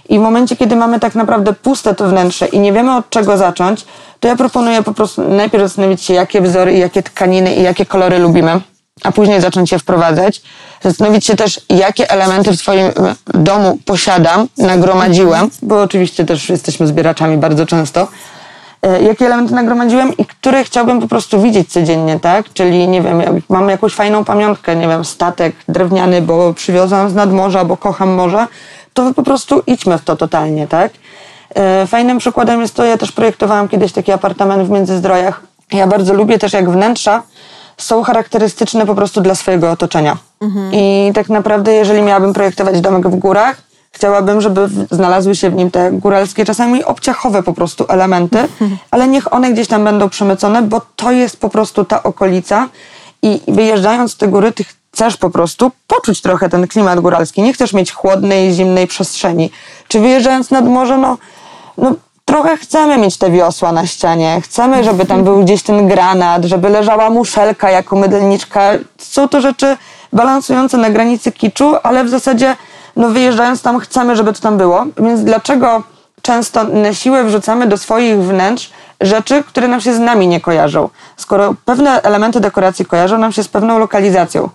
[0.09, 3.37] I w momencie, kiedy mamy tak naprawdę puste to wnętrze i nie wiemy od czego
[3.37, 3.85] zacząć,
[4.19, 7.85] to ja proponuję po prostu najpierw zastanowić się, jakie wzory i jakie tkaniny i jakie
[7.85, 8.61] kolory lubimy,
[9.03, 10.41] a później zacząć je wprowadzać.
[10.81, 12.91] Zastanowić się też, jakie elementy w swoim
[13.33, 18.07] domu posiadam, nagromadziłem, bo oczywiście też jesteśmy zbieraczami bardzo często.
[18.85, 22.53] E, Jakie elementy nagromadziłem i które chciałbym po prostu widzieć codziennie, tak?
[22.53, 27.13] Czyli, nie wiem, jak mam jakąś fajną pamiątkę, nie wiem, statek drewniany, bo przywiozłam z
[27.15, 28.47] nadmorza, bo kocham morze,
[28.93, 30.91] to po prostu idźmy w to totalnie, tak?
[31.55, 35.41] E, Fajnym przykładem jest to, ja też projektowałam kiedyś taki apartament w Międzyzdrojach.
[35.71, 37.23] Ja bardzo lubię też, jak wnętrza
[37.77, 40.17] są charakterystyczne po prostu dla swojego otoczenia.
[40.71, 43.64] I tak naprawdę, jeżeli miałabym projektować domek w górach,
[43.95, 48.37] chciałabym, żeby znalazły się w nim te góralskie, czasami obciachowe po prostu elementy,
[48.91, 52.69] ale niech one gdzieś tam będą przemycone, bo to jest po prostu ta okolica
[53.21, 57.41] i wyjeżdżając z te góry, ty chcesz po prostu poczuć trochę ten klimat góralski.
[57.41, 59.51] Nie chcesz mieć chłodnej, zimnej przestrzeni.
[59.87, 61.17] Czy wyjeżdżając nad morze, no,
[61.77, 64.41] no trochę chcemy mieć te wiosła na ścianie.
[64.41, 68.71] Chcemy, żeby tam był gdzieś ten granat, żeby leżała muszelka jako mydelniczka.
[68.97, 69.77] Są to rzeczy
[70.13, 72.55] balansujące na granicy kiczu, ale w zasadzie
[72.95, 74.85] no wyjeżdżając tam chcemy, żeby to tam było.
[74.97, 75.83] Więc dlaczego
[76.21, 80.89] często na siłę wrzucamy do swoich wnętrz rzeczy, które nam się z nami nie kojarzą?
[81.17, 84.49] Skoro pewne elementy dekoracji kojarzą nam się z pewną lokalizacją.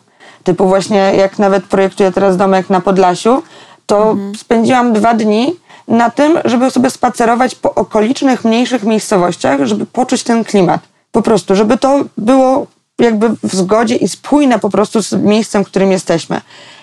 [0.44, 3.42] Typu właśnie jak nawet projektuję teraz domek na Podlasiu,
[3.86, 5.56] to spędziłam dwa dni
[5.88, 10.80] na tym, żeby sobie spacerować po okolicznych, mniejszych miejscowościach, żeby poczuć ten klimat.
[11.12, 12.66] Po prostu, żeby to było
[12.98, 16.40] jakby w zgodzie i spójne po prostu z miejscem, w którym jesteśmy.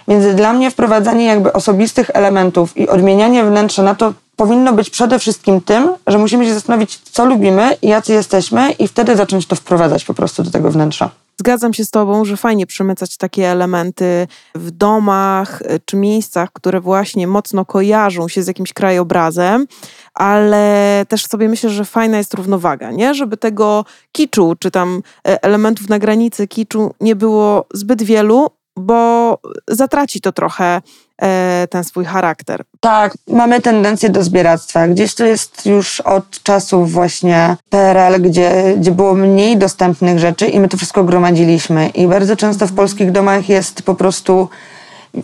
[0.08, 5.20] Więc dla mnie wprowadzanie jakby osobistych elementów i odmienianie wnętrza na to powinno być przede
[5.20, 9.56] wszystkim tym, że musimy się zastanowić, co lubimy i jacy jesteśmy i wtedy zacząć to
[9.56, 11.10] wprowadzać po prostu do tego wnętrza.
[11.40, 16.82] Zgadzam się z Tobą, że fajnie przemycać takie elementy w domach y, czy miejscach, które
[16.82, 19.68] właśnie mocno kojarzą się z jakimś krajobrazem,
[20.14, 23.14] ale też sobie myślę, że fajna jest równowaga, nie?
[23.14, 29.38] Żeby tego kiczu, czy tam e, elementów na granicy kiczu nie było zbyt wielu, bo
[29.68, 30.82] zatraci to trochę
[31.22, 32.64] e, ten swój charakter.
[32.80, 34.88] Tak, mamy tendencję do zbieractwa.
[34.88, 40.60] Gdzieś to jest już od czasów właśnie PRL, gdzie, gdzie było mniej dostępnych rzeczy i
[40.60, 41.88] my to wszystko gromadziliśmy.
[41.88, 44.50] I bardzo często w polskich domach jest po prostu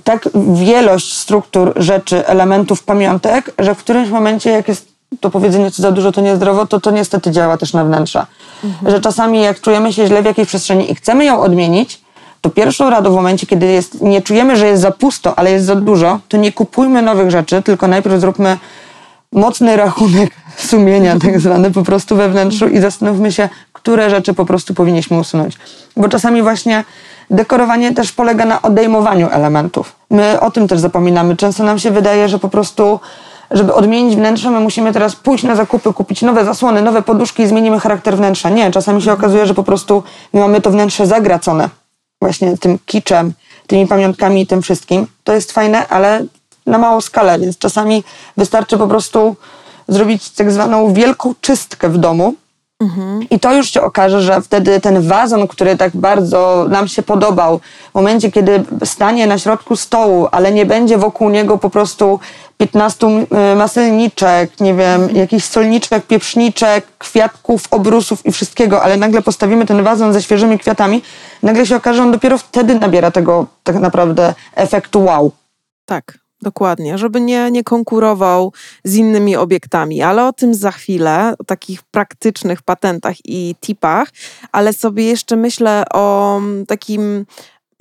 [0.03, 5.81] tak wielość struktur, rzeczy, elementów, pamiątek, że w którymś momencie, jak jest to powiedzenie, co
[5.81, 8.27] za dużo, to niezdrowo, to to niestety działa też na wnętrza.
[8.63, 8.91] Mhm.
[8.91, 12.02] Że czasami jak czujemy się źle w jakiejś przestrzeni i chcemy ją odmienić,
[12.43, 15.65] to pierwszą radą w momencie, kiedy jest, nie czujemy, że jest za pusto, ale jest
[15.65, 18.58] za dużo, to nie kupujmy nowych rzeczy, tylko najpierw zróbmy
[19.32, 20.32] mocny rachunek
[20.69, 25.19] sumienia, tak zwany, po prostu we wnętrzu i zastanówmy się, które rzeczy po prostu powinniśmy
[25.19, 25.58] usunąć.
[25.97, 26.84] Bo czasami właśnie
[27.29, 29.95] dekorowanie też polega na odejmowaniu elementów.
[30.10, 31.36] My o tym też zapominamy.
[31.36, 32.99] Często nam się wydaje, że po prostu
[33.51, 37.47] żeby odmienić wnętrze, my musimy teraz pójść na zakupy, kupić nowe zasłony, nowe poduszki i
[37.47, 38.49] zmienimy charakter wnętrza.
[38.49, 40.03] Nie, czasami się okazuje, że po prostu
[40.34, 41.69] my mamy to wnętrze zagracone
[42.23, 43.33] właśnie tym kiczem,
[43.67, 45.07] tymi pamiątkami i tym wszystkim.
[45.23, 46.25] To jest fajne, ale
[46.65, 48.03] na małą skalę, więc czasami
[48.38, 49.36] wystarczy po prostu
[49.88, 52.36] zrobić tak zwaną wielką czystkę w domu.
[53.29, 57.59] I to już się okaże, że wtedy ten wazon, który tak bardzo nam się podobał,
[57.91, 62.19] w momencie, kiedy stanie na środku stołu, ale nie będzie wokół niego po prostu
[62.57, 69.65] 15 y, maselniczek, nie wiem, jakichś solniczek, pieprzniczek, kwiatków, obrusów i wszystkiego, ale nagle postawimy
[69.65, 71.01] ten wazon ze świeżymi kwiatami,
[71.43, 75.31] nagle się okaże, że on dopiero wtedy nabiera tego tak naprawdę efektu wow.
[75.85, 78.53] Tak, dokładnie, żeby nie, nie konkurował
[78.84, 84.10] z innymi obiektami, ale o tym za chwilę, o takich praktycznych patentach i tipach,
[84.51, 87.25] ale sobie jeszcze myślę o takim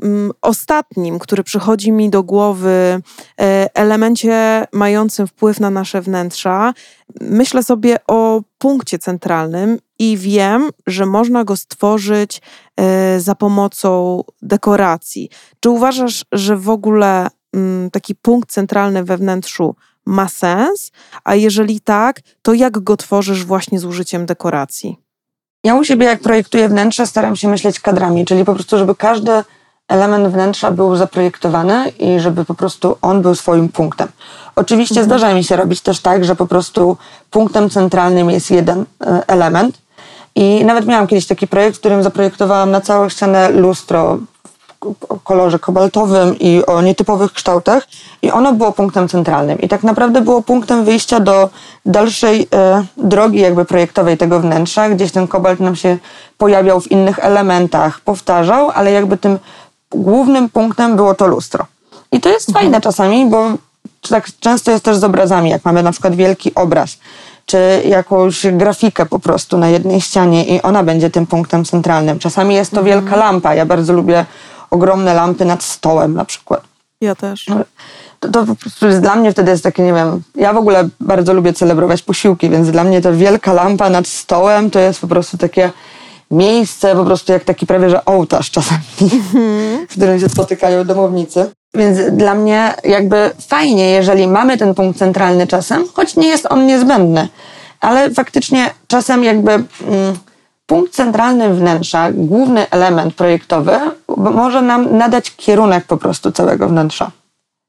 [0.02, 3.02] Mm, ostatnim, który przychodzi mi do głowy,
[3.40, 6.74] e, elemencie mającym wpływ na nasze wnętrza,
[7.20, 12.42] myślę sobie o punkcie centralnym i wiem, że można go stworzyć
[12.76, 15.28] e, za pomocą dekoracji.
[15.60, 17.30] Czy uważasz, że w ogóle mm,
[17.92, 19.74] taki punkt centralny we wnętrzu
[20.06, 20.92] ma sens?
[21.24, 24.98] A jeżeli tak, to jak go tworzysz właśnie z użyciem dekoracji?
[25.64, 29.32] Ja u siebie, jak projektuję wnętrze, staram się myśleć kadrami, czyli po prostu, żeby każdy
[29.88, 34.08] element wnętrza był zaprojektowany i żeby po prostu on był swoim punktem.
[34.56, 35.06] Oczywiście mhm.
[35.06, 36.96] zdarza mi się robić też tak, że po prostu
[37.30, 39.82] punktem centralnym jest jeden e, element.
[40.34, 44.18] I nawet miałam kiedyś taki projekt, w którym zaprojektowałam na całą ścianę lustro
[45.24, 47.86] kolorze kobaltowym i o nietypowych kształtach
[48.22, 51.50] i ono było punktem centralnym i tak naprawdę było punktem wyjścia do
[51.86, 55.98] dalszej e, drogi jakby projektowej tego wnętrza, gdzieś ten kobalt nam się
[56.38, 59.38] pojawiał w innych elementach, powtarzał, ale jakby tym
[59.90, 61.66] głównym punktem było to lustro.
[62.12, 62.64] I to jest mhm.
[62.64, 63.50] fajne czasami, bo
[64.08, 66.98] tak często jest też z obrazami, jak mamy na przykład wielki obraz,
[67.46, 72.18] czy jakąś grafikę po prostu na jednej ścianie i ona będzie tym punktem centralnym.
[72.18, 72.86] Czasami jest to mhm.
[72.86, 73.54] wielka lampa.
[73.54, 74.26] Ja bardzo lubię
[74.72, 76.62] ogromne lampy nad stołem na przykład.
[77.00, 77.48] Ja też.
[77.48, 77.56] No,
[78.20, 80.88] to, to po prostu jest dla mnie wtedy jest takie, nie wiem, ja w ogóle
[81.00, 85.06] bardzo lubię celebrować posiłki, więc dla mnie ta wielka lampa nad stołem to jest po
[85.06, 85.70] prostu takie
[86.30, 89.86] miejsce, po prostu jak taki prawie że ołtarz czasami, mm-hmm.
[89.90, 91.50] w którym się spotykają domownicy.
[91.74, 96.66] Więc dla mnie jakby fajnie, jeżeli mamy ten punkt centralny czasem, choć nie jest on
[96.66, 97.28] niezbędny,
[97.80, 99.66] ale faktycznie czasem jakby mm,
[100.66, 103.80] punkt centralny wnętrza, główny element projektowy,
[104.16, 107.10] może nam nadać kierunek po prostu całego wnętrza.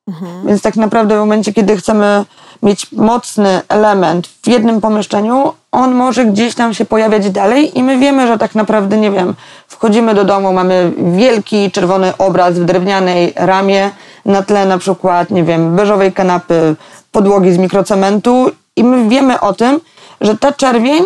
[0.08, 0.48] Mhm.
[0.48, 2.26] Więc tak naprawdę w momencie, kiedy chcemy
[2.64, 7.98] mieć mocny element w jednym pomieszczeniu, on może gdzieś tam się pojawiać dalej i my
[7.98, 9.34] wiemy, że tak naprawdę, nie wiem,
[9.68, 13.92] wchodzimy do domu, mamy wielki czerwony obraz w drewnianej ramie,
[14.26, 16.76] na tle na przykład, nie wiem, beżowej kanapy,
[17.12, 19.80] podłogi z mikrocementu i my wiemy o tym,
[20.22, 21.04] że ta czerwień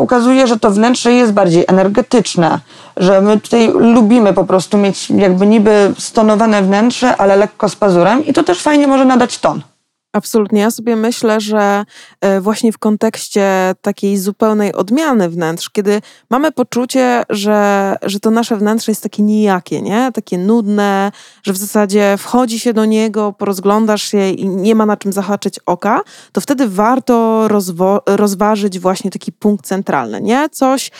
[0.00, 2.60] pokazuje, że to wnętrze jest bardziej energetyczne,
[2.96, 8.26] że my tutaj lubimy po prostu mieć jakby niby stonowane wnętrze, ale lekko z pazurem
[8.26, 9.62] i to też fajnie może nadać ton.
[10.12, 10.60] Absolutnie.
[10.60, 11.84] Ja sobie myślę, że
[12.20, 18.56] e, właśnie w kontekście takiej zupełnej odmiany wnętrz, kiedy mamy poczucie, że, że to nasze
[18.56, 20.10] wnętrze jest takie nijakie, nie?
[20.14, 24.96] takie nudne, że w zasadzie wchodzi się do niego, porozglądasz się i nie ma na
[24.96, 26.00] czym zahaczyć oka,
[26.32, 27.48] to wtedy warto
[28.06, 30.48] rozważyć właśnie taki punkt centralny, nie?
[30.48, 30.90] Coś,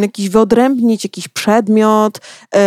[0.00, 2.20] jakiś wyodrębnić jakiś przedmiot
[2.54, 2.60] yy,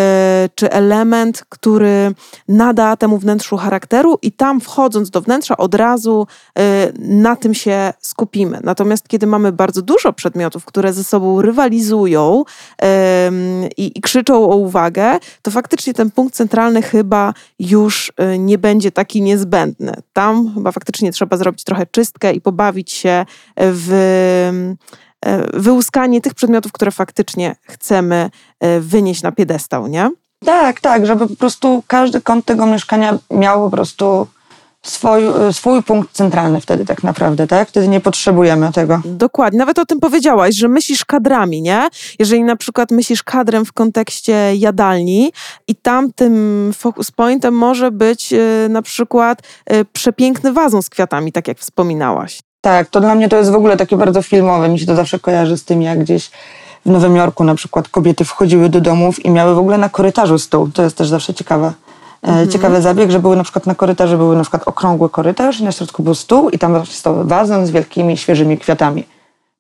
[0.56, 2.14] czy element, który
[2.48, 6.28] nada temu wnętrzu charakteru i tam wchodząc do wnętrza od razu
[6.60, 8.60] y, na tym się skupimy.
[8.64, 12.44] Natomiast kiedy mamy bardzo dużo przedmiotów, które ze sobą rywalizują
[13.78, 18.92] i, i krzyczą o uwagę, to faktycznie ten punkt centralny chyba już y, nie będzie
[18.92, 19.94] taki niezbędny.
[20.14, 23.26] Tam chyba faktycznie trzeba zrobić trochę czystkę i pobawić się
[23.58, 23.92] w
[25.26, 28.30] e, wyłuskanie tych przedmiotów, które faktycznie chcemy
[28.82, 30.10] wynieść na piedestał, nie?
[30.46, 34.28] Tak, tak, żeby po prostu każdy kąt tego mieszkania miał po prostu
[34.84, 37.70] swój, swój punkt centralny wtedy tak naprawdę, tak?
[37.70, 39.02] Wtedy nie potrzebujemy tego.
[39.06, 39.60] Dokładnie.
[39.60, 41.90] Nawet o tym powiedziałaś, że myślisz kadrami, nie?
[42.20, 45.32] Jeżeli na przykład myślisz kadrem w kontekście jadalni
[45.68, 49.42] i tam tym focus pointem może być y, na przykład
[49.74, 52.40] y, przepiękny wazon z kwiatami, tak jak wspominałaś.
[52.62, 54.70] Tak, to dla mnie to jest w ogóle takie bardzo filmowe.
[54.70, 56.32] Mi się to zawsze kojarzy z tym, jak gdzieś
[56.86, 60.40] w Nowym Jorku na przykład kobiety wchodziły do domów i miały w ogóle na korytarzu
[60.40, 60.68] stół.
[60.74, 61.74] To jest też zawsze ciekawe.
[62.24, 62.50] Mhm.
[62.50, 65.72] Ciekawy zabieg, że były na przykład na korytarzu, były na przykład okrągły korytarz i na
[65.72, 69.06] środku był stół i tam stał wazon z wielkimi, świeżymi kwiatami.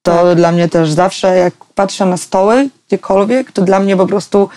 [0.01, 0.35] To tak.
[0.35, 4.49] dla mnie też zawsze, jak patrzę na stoły gdziekolwiek, to dla mnie po prostu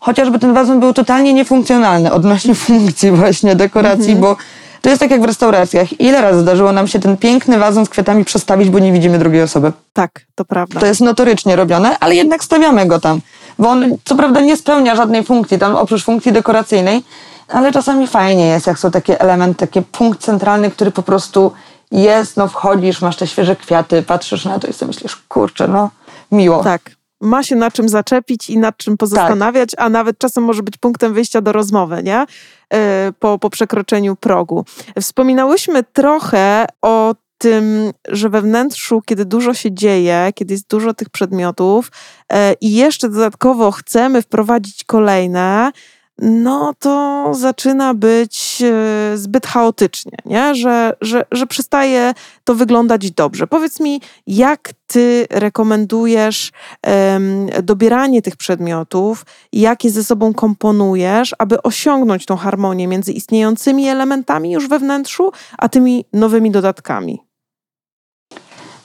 [0.00, 4.20] chociażby ten wazon był totalnie niefunkcjonalny odnośnie funkcji właśnie dekoracji, mhm.
[4.20, 4.36] bo
[4.82, 6.00] to jest tak jak w restauracjach.
[6.00, 9.42] Ile razy zdarzyło nam się ten piękny wazon z kwiatami przestawić, bo nie widzimy drugiej
[9.42, 9.72] osoby?
[9.92, 10.80] Tak, to prawda.
[10.80, 13.20] To jest notorycznie robione, ale jednak stawiamy go tam.
[13.58, 17.02] Bo on co prawda nie spełnia żadnej funkcji, tam oprócz funkcji dekoracyjnej,
[17.48, 21.52] ale czasami fajnie jest, jak są takie elementy, taki punkt centralny, który po prostu
[21.90, 25.90] jest, no wchodzisz, masz te świeże kwiaty, patrzysz na to i sobie myślisz, kurczę, no
[26.32, 26.64] miło.
[26.64, 26.90] Tak,
[27.20, 29.86] ma się na czym zaczepić i nad czym pozastanawiać, tak.
[29.86, 32.26] a nawet czasem może być punktem wyjścia do rozmowy, nie?
[32.74, 34.64] E, po, po przekroczeniu progu.
[35.00, 41.10] Wspominałyśmy trochę o tym, że we wnętrzu, kiedy dużo się dzieje, kiedy jest dużo tych
[41.10, 41.90] przedmiotów
[42.32, 45.72] e, i jeszcze dodatkowo chcemy wprowadzić kolejne,
[46.18, 50.54] no to zaczyna być e, zbyt chaotycznie, nie?
[50.54, 53.46] Że, że, że przestaje to wyglądać dobrze.
[53.46, 56.52] Powiedz mi, jak ty rekomendujesz
[56.86, 63.88] um, dobieranie tych przedmiotów, jak je ze sobą komponujesz, aby osiągnąć tą harmonię między istniejącymi
[63.88, 67.27] elementami już we wnętrzu, a tymi nowymi dodatkami?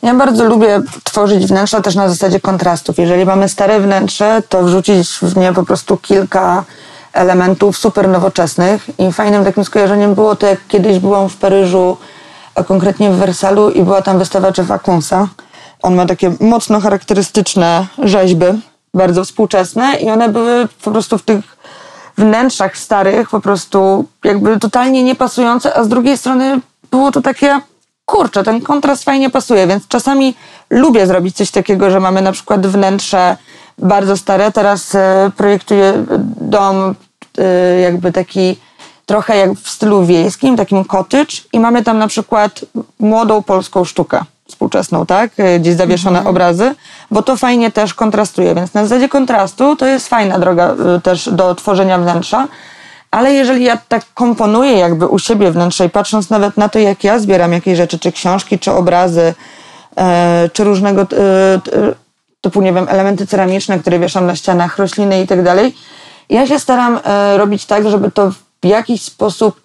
[0.04, 2.98] Ja bardzo lubię tworzyć wnętrza też na zasadzie kontrastów.
[2.98, 6.64] Jeżeli mamy stare wnętrze, to wrzucić w nie po prostu kilka
[7.14, 11.98] elementów super nowoczesnych i fajnym takim skojarzeniem było to, jak kiedyś byłam w Paryżu,
[12.56, 15.28] a konkretnie w Wersalu i była tam wystawa Jeffa Kunsa.
[15.82, 18.46] On ma takie mocno charakterystyczne rzeźby,
[18.94, 21.58] bardzo współczesne i one były po prostu w tych
[22.18, 26.60] wnętrzach starych po prostu jakby totalnie niepasujące, a z drugiej strony
[26.92, 27.62] było to takie
[28.06, 30.36] kurczę, ten kontrast fajnie pasuje, więc czasami
[30.70, 33.38] lubię zrobić coś takiego, że mamy na przykład wnętrze
[33.78, 34.52] bardzo stare.
[34.52, 36.06] Teraz e, projektuję
[36.42, 36.96] dom
[37.38, 38.56] e, jakby taki
[39.06, 42.66] trochę jak w stylu wiejskim, takim cottage i mamy tam na przykład
[43.00, 45.32] młodą polską sztukę współczesną, tak?
[45.38, 46.36] E, gdzieś zawieszone mhm.
[46.36, 46.76] obrazy,
[47.12, 51.56] bo to fajnie też kontrastuje, więc na zasadzie kontrastu to jest fajna droga też do
[51.56, 52.48] tworzenia wnętrza,
[53.14, 57.04] ale jeżeli ja tak komponuję jakby u siebie wnętrze i patrząc nawet na to, jak
[57.04, 59.34] ja zbieram jakieś rzeczy, czy książki, czy obrazy,
[60.54, 61.08] czy różnego
[62.42, 65.76] typu, nie wiem, elementy ceramiczne, które wieszam na ścianach, rośliny i tak dalej.
[66.30, 69.62] Ja się staram e, robić tak, żeby to w jakiś sposób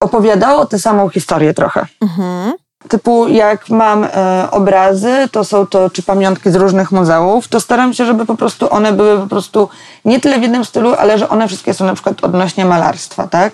[0.00, 1.86] opowiadało tę samą historię trochę.
[2.00, 2.52] Mhm.
[2.88, 7.94] Typu jak mam e, obrazy, to są to czy pamiątki z różnych muzeów, to staram
[7.94, 9.68] się, żeby po prostu one były po prostu
[10.04, 13.52] nie tyle w jednym stylu, ale że one wszystkie są na przykład odnośnie malarstwa, tak?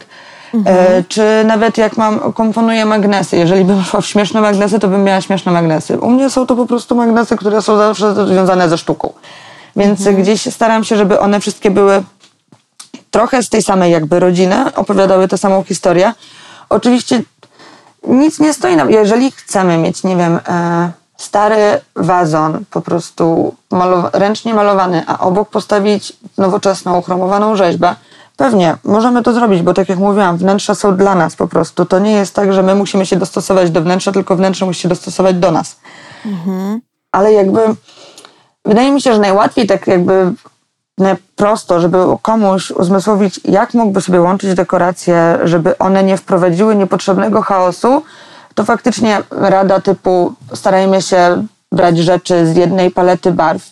[0.54, 0.76] Mhm.
[0.76, 5.04] E, czy nawet jak mam, komponuję magnesy, jeżeli bym szła w śmieszne magnesy, to bym
[5.04, 6.00] miała śmieszne magnesy.
[6.00, 9.12] U mnie są to po prostu magnesy, które są zawsze związane ze sztuką.
[9.76, 10.22] Więc mhm.
[10.22, 12.02] gdzieś staram się, żeby one wszystkie były
[13.10, 16.12] trochę z tej samej jakby rodziny, opowiadały tę samą historię.
[16.68, 17.22] Oczywiście
[18.06, 18.90] nic nie stoi nam.
[18.90, 25.48] Jeżeli chcemy mieć, nie wiem, e, stary wazon, po prostu malowa ręcznie malowany, a obok
[25.48, 27.94] postawić nowoczesną, chromowaną rzeźbę,
[28.38, 31.84] Pewnie, możemy to zrobić, bo tak jak mówiłam, wnętrza są dla nas po prostu.
[31.87, 34.88] To nie jest tak, że my musimy się dostosować do wnętrza, tylko wnętrze musi się
[34.88, 35.76] dostosować do nas.
[36.26, 36.80] Mhm.
[37.12, 37.61] Ale jakby
[38.64, 40.32] wydaje mi się, że najłatwiej tak jakby
[41.37, 48.02] prosto, żeby komuś uzmysłowić, jak mógłby sobie łączyć dekoracje, żeby one nie wprowadziły niepotrzebnego chaosu,
[48.54, 53.62] to faktycznie rada typu starajmy się brać rzeczy z jednej palety barw,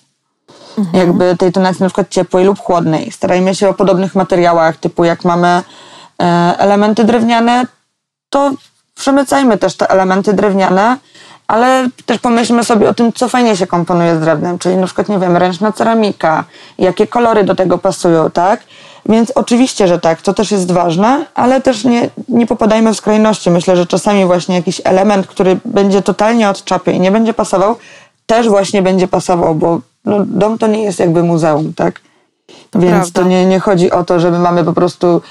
[0.79, 0.97] mhm.
[0.97, 3.13] jakby tej tonacji na przykład ciepłej lub chłodnej.
[3.13, 5.63] Starajmy się o podobnych materiałach, typu jak mamy e,
[6.59, 7.67] elementy drewniane,
[8.31, 8.51] to
[8.95, 10.97] przemycajmy też te elementy drewniane
[11.49, 15.09] ale też pomyślmy sobie o tym, co fajnie się komponuje z drewnem, czyli na przykład,
[15.09, 16.45] nie wiem, ręczna ceramika,
[16.79, 18.61] jakie kolory do tego pasują, tak?
[19.09, 23.51] Więc oczywiście, że tak, to też jest ważne, ale też nie, nie popadajmy w skrajności.
[23.51, 27.77] Myślę, że czasami właśnie jakiś element, który będzie totalnie od czapy i nie będzie pasował,
[28.27, 32.01] też właśnie będzie pasował, bo no, dom to nie jest jakby muzeum, tak?
[32.75, 33.23] Więc prawda.
[33.23, 35.23] to nie, nie chodzi o to, że my mamy po prostu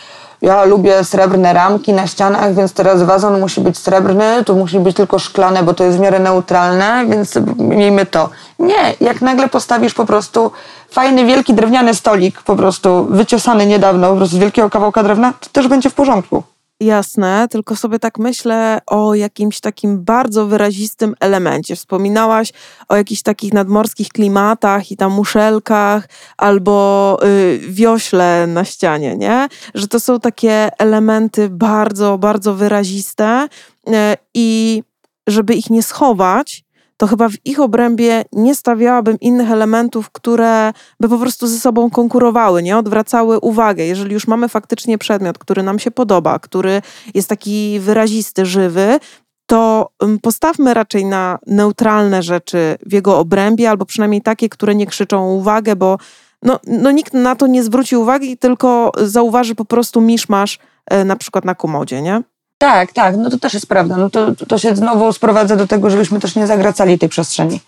[0.46, 4.96] ja lubię srebrne ramki na ścianach, więc teraz wazon musi być srebrny, tu musi być
[4.96, 8.30] tylko szklane, bo to jest w miarę neutralne, więc miejmy to.
[8.60, 10.52] Nie, jak nagle postawisz po prostu
[10.90, 15.50] fajny, wielki drewniany stolik, po prostu wyciosany niedawno, po prostu z wielkiego kawałka drewna, to
[15.52, 16.44] też będzie w porządku.
[16.80, 21.76] Jasne, tylko sobie tak myślę o jakimś takim bardzo wyrazistym elemencie.
[21.76, 22.54] Wspominałaś
[22.88, 29.48] o jakichś takich nadmorskich klimatach i tam muszelkach albo y, wiośle na ścianie, nie?
[29.74, 33.48] Że to są takie elementy bardzo, bardzo wyraziste
[33.88, 33.92] y,
[34.34, 34.84] i
[35.28, 36.66] żeby ich nie schować,
[36.98, 41.90] to chyba w ich obrębie nie stawiałabym innych elementów, które by po prostu ze sobą
[41.90, 43.86] konkurowały, nie odwracały uwagę.
[43.86, 46.82] Jeżeli już mamy faktycznie przedmiot, który nam się podoba, który
[47.14, 49.00] jest taki wyrazisty, żywy,
[49.46, 49.90] to
[50.22, 55.76] postawmy raczej na neutralne rzeczy w jego obrębie, albo przynajmniej takie, które nie krzyczą uwagę,
[55.76, 55.98] bo
[56.42, 61.16] no, no nikt na to nie zwróci uwagi, tylko zauważy po prostu miszmasz e, na
[61.16, 62.22] przykład na komodzie, nie?
[62.58, 63.98] Tak, tak, no to też jest prawda.
[63.98, 67.60] No to, to się znowu sprowadza do tego, żebyśmy też nie zagracali tej przestrzeni.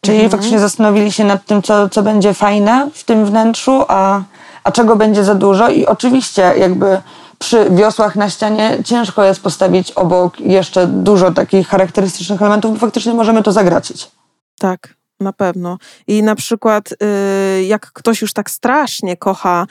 [0.00, 0.30] Czyli Mhm.
[0.30, 4.22] faktycznie zastanowili się nad tym, co, co będzie fajne w tym wnętrzu, a,
[4.64, 5.68] a czego będzie za dużo.
[5.68, 7.00] I oczywiście jakby
[7.38, 13.14] przy wiosłach na ścianie ciężko jest postawić obok jeszcze dużo takich charakterystycznych elementów, bo faktycznie
[13.14, 14.10] możemy to zagracić.
[14.58, 15.78] Tak, na pewno.
[16.06, 19.66] I na przykład, y, jak ktoś już tak strasznie kocha,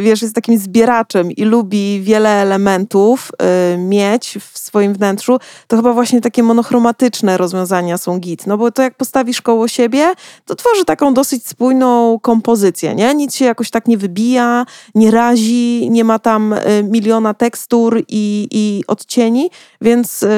[0.00, 3.32] wiesz, jest takim zbieraczem i lubi wiele elementów
[3.74, 8.46] y, mieć w swoim wnętrzu, to chyba właśnie takie monochromatyczne rozwiązania są git.
[8.46, 10.14] No bo to jak postawisz koło siebie,
[10.44, 13.14] to tworzy taką dosyć spójną kompozycję, nie?
[13.14, 16.58] Nic się jakoś tak nie wybija, nie razi, nie ma tam y,
[16.90, 20.28] miliona tekstur i, i odcieni, więc y,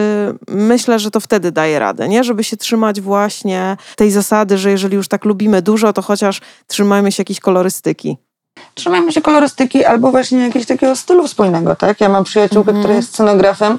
[0.48, 2.24] myślę, że to wtedy daje radę, nie?
[2.24, 7.12] Żeby się trzymać właśnie tej zasady, że jeżeli już tak lubimy dużo, to chociaż trzymajmy
[7.12, 8.25] się jakiejś kolorystyki.
[8.76, 12.00] Trzymajmy się kolorystyki albo właśnie jakiegoś takiego stylu wspólnego, tak?
[12.00, 13.78] Ja mam przyjaciółkę, która jest scenografem,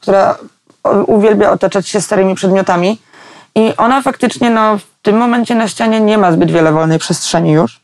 [0.00, 0.38] która
[1.06, 2.98] uwielbia otaczać się starymi przedmiotami
[3.54, 7.52] i ona faktycznie no, w tym momencie na ścianie nie ma zbyt wiele wolnej przestrzeni
[7.52, 7.80] już.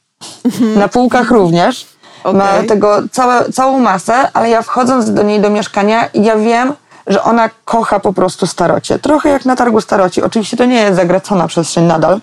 [0.76, 1.86] Na półkach również.
[2.24, 2.66] Ma Okej.
[2.66, 6.72] tego całe, całą masę, ale ja wchodząc do niej do mieszkania, ja wiem,
[7.06, 8.98] że ona kocha po prostu starocie.
[8.98, 10.22] Trochę jak na targu staroci.
[10.22, 12.20] Oczywiście to nie jest zagracona przestrzeń nadal.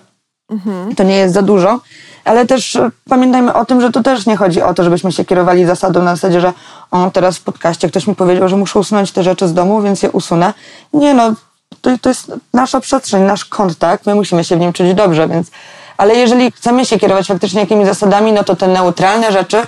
[0.97, 1.79] To nie jest za dużo,
[2.25, 5.25] ale też e, pamiętajmy o tym, że to też nie chodzi o to, żebyśmy się
[5.25, 6.53] kierowali zasadą na zasadzie, że
[6.91, 10.03] o, teraz w podcaście ktoś mi powiedział, że muszę usunąć te rzeczy z domu, więc
[10.03, 10.53] je usunę.
[10.93, 11.33] Nie no,
[11.81, 14.05] to, to jest nasza przestrzeń, nasz kąt, tak?
[14.05, 15.51] My musimy się w nim czuć dobrze, więc...
[15.97, 19.61] Ale jeżeli chcemy się kierować faktycznie jakimiś zasadami, no to te neutralne rzeczy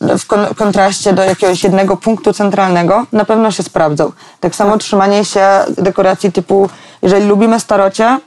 [0.00, 4.12] w w kon- kontraście do jakiegoś jednego punktu centralnego na pewno się sprawdzą.
[4.40, 5.48] Tak samo trzymanie się
[5.78, 6.68] dekoracji typu,
[7.02, 8.18] jeżeli lubimy starocie,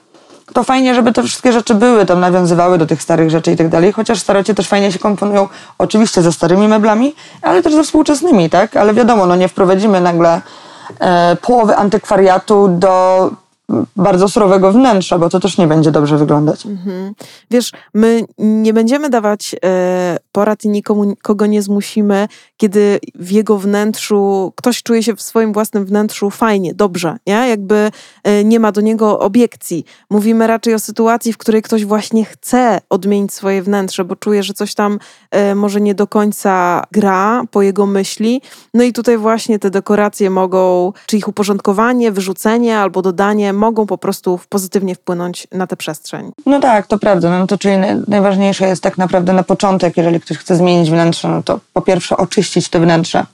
[0.53, 3.69] to fajnie, żeby te wszystkie rzeczy były, tam nawiązywały do tych starych rzeczy i tak
[3.69, 5.47] dalej, chociaż starocie też fajnie się komponują
[5.77, 8.77] oczywiście ze starymi meblami, ale też ze współczesnymi, tak?
[8.77, 10.41] Ale wiadomo, no nie wprowadzimy nagle
[10.99, 13.31] e, połowy antykwariatu do
[13.95, 16.67] bardzo surowego wnętrza, bo to też nie będzie dobrze wyglądać.
[17.51, 23.57] Wiesz, my nie będziemy dawać e, porad i nikomu, kogo nie zmusimy, kiedy w jego
[23.57, 27.33] wnętrzu ktoś czuje się w swoim własnym wnętrzu fajnie, dobrze, nie?
[27.49, 27.91] Jakby
[28.23, 29.85] e, nie ma do niego obiekcji.
[30.09, 34.53] Mówimy raczej o sytuacji, w której ktoś właśnie chce odmienić swoje wnętrze, bo czuje, że
[34.53, 34.99] coś tam
[35.31, 38.41] e, może nie do końca gra po jego myśli.
[38.73, 43.97] No i tutaj właśnie te dekoracje mogą, czy ich uporządkowanie, wyrzucenie albo dodanie mogą po
[43.97, 46.31] prostu pozytywnie wpłynąć na tę przestrzeń.
[46.45, 47.39] No tak, to prawda.
[47.39, 51.27] No to czyli naj- najważniejsze jest tak naprawdę na początek, jeżeli ktoś chce zmienić wnętrze,
[51.27, 53.25] no to po pierwsze oczyścić te wnętrze.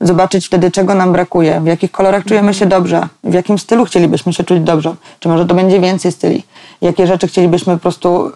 [0.00, 4.32] Zobaczyć wtedy, czego nam brakuje, w jakich kolorach czujemy się dobrze, w jakim stylu chcielibyśmy
[4.32, 6.44] się czuć dobrze, czy może to będzie więcej styli,
[6.80, 8.32] jakie rzeczy chcielibyśmy po prostu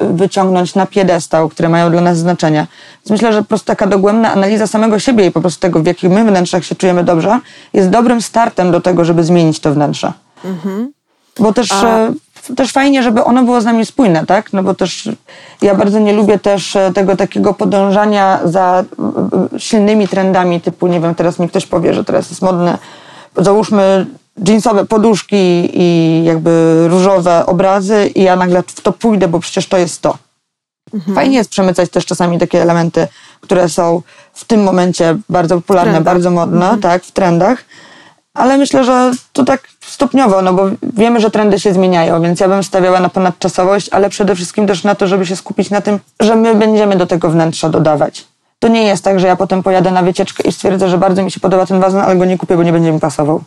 [0.00, 2.66] wyciągnąć na piedestał, które mają dla nas znaczenie.
[2.96, 5.86] Więc myślę, że po prostu taka dogłębna analiza samego siebie i po prostu tego, w
[5.86, 7.40] jakich my wnętrzach się czujemy dobrze,
[7.72, 10.12] jest dobrym startem do tego, żeby zmienić to wnętrze.
[11.38, 12.12] Bo też, A- e,
[12.56, 14.52] też fajnie, żeby ono było z nami spójne, tak?
[14.52, 15.08] No bo też
[15.62, 18.84] ja bardzo nie lubię też e, tego takiego podążania za
[19.54, 22.78] e, silnymi trendami, typu, nie wiem, teraz mi ktoś powie, że teraz jest modne,
[23.36, 24.06] załóżmy
[24.46, 29.76] jeansowe poduszki i jakby różowe obrazy i ja nagle w to pójdę, bo przecież to
[29.78, 30.18] jest to.
[31.14, 33.06] Fajnie jest przemycać też czasami takie elementy,
[33.40, 34.02] które są
[34.34, 37.64] w tym momencie bardzo popularne, bardzo modne, tak, w trendach,
[38.38, 42.48] ale myślę, że to tak stopniowo, no bo wiemy, że trendy się zmieniają, więc ja
[42.48, 45.98] bym stawiała na ponadczasowość, ale przede wszystkim też na to, żeby się skupić na tym,
[46.20, 48.24] że my będziemy do tego wnętrza dodawać.
[48.58, 51.30] To nie jest tak, że ja potem pojadę na wycieczkę i stwierdzę, że bardzo mi
[51.30, 53.42] się podoba ten wazon, ale go nie kupię, bo nie będzie mi pasował.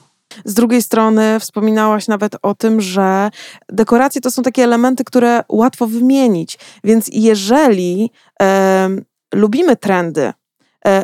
[0.46, 3.30] Z drugiej strony wspominałaś nawet o tym, że
[3.70, 6.60] dekoracje to są takie elementy, które łatwo wymienić.
[6.84, 8.12] Więc jeżeli
[8.42, 8.90] e,
[9.34, 10.34] lubimy trendy,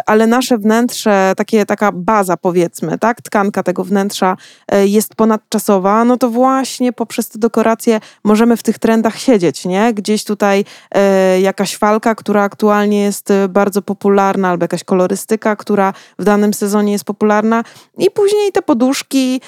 [0.05, 4.37] ale nasze wnętrze, takie, taka baza powiedzmy, tak, tkanka tego wnętrza
[4.71, 9.93] e, jest ponadczasowa, no to właśnie poprzez te dekoracje możemy w tych trendach siedzieć, nie?
[9.93, 16.23] Gdzieś tutaj e, jakaś falka, która aktualnie jest bardzo popularna, albo jakaś kolorystyka, która w
[16.23, 17.63] danym sezonie jest popularna.
[17.97, 19.41] I później te poduszki,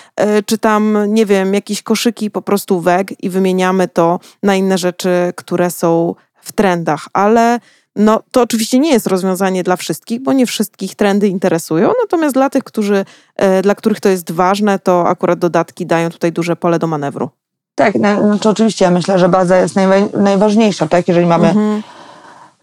[0.46, 5.34] czy tam, nie wiem, jakieś koszyki po prostu weg i wymieniamy to na inne rzeczy,
[5.36, 7.60] które są w trendach, ale
[8.00, 12.50] no to oczywiście nie jest rozwiązanie dla wszystkich, bo nie wszystkich trendy interesują, natomiast dla
[12.50, 16.80] tych, którzy, e, dla których to jest ważne, to akurat dodatki dają tutaj duże pole
[16.80, 17.30] do manewru.
[17.76, 21.08] Tak, no, znaczy oczywiście ja myślę, że baza jest najwa- najważniejsza, tak?
[21.08, 21.84] Jeżeli mamy mhm.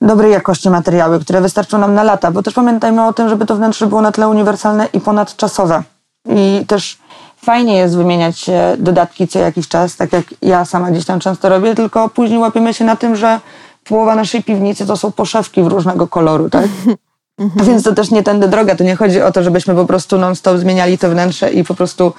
[0.00, 3.56] dobrej jakości materiały, które wystarczą nam na lata, bo też pamiętajmy o tym, żeby to
[3.56, 5.82] wnętrze było na tyle uniwersalne i ponadczasowe.
[6.28, 6.98] I też
[7.36, 8.46] fajnie jest wymieniać
[8.78, 12.74] dodatki co jakiś czas, tak jak ja sama gdzieś tam często robię, tylko później łapiemy
[12.74, 13.40] się na tym, że
[13.88, 16.64] połowa naszej piwnicy to są poszewki w różnego koloru, tak?
[17.38, 17.66] Mhm.
[17.66, 18.76] Więc to też nie tędy droga.
[18.76, 22.12] To nie chodzi o to, żebyśmy po prostu non-stop zmieniali to wnętrze i po prostu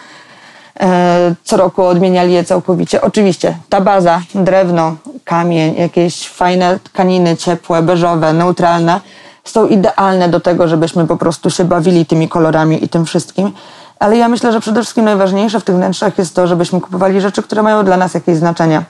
[0.79, 3.01] e, co roku odmieniali je całkowicie.
[3.01, 9.01] Oczywiście ta baza, drewno, kamień, jakieś fajne tkaniny ciepłe, beżowe, neutralne
[9.43, 13.51] są idealne do tego, żebyśmy po prostu się bawili tymi kolorami i tym wszystkim.
[13.99, 17.43] Ale ja myślę, że przede wszystkim najważniejsze w tych wnętrzach jest to, żebyśmy kupowali rzeczy,
[17.43, 18.81] które mają dla nas jakieś znaczenie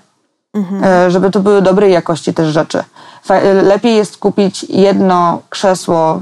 [0.54, 1.12] mhm.
[1.12, 2.84] żeby to były dobrej jakości też rzeczy.
[3.64, 6.22] Lepiej jest kupić jedno krzesło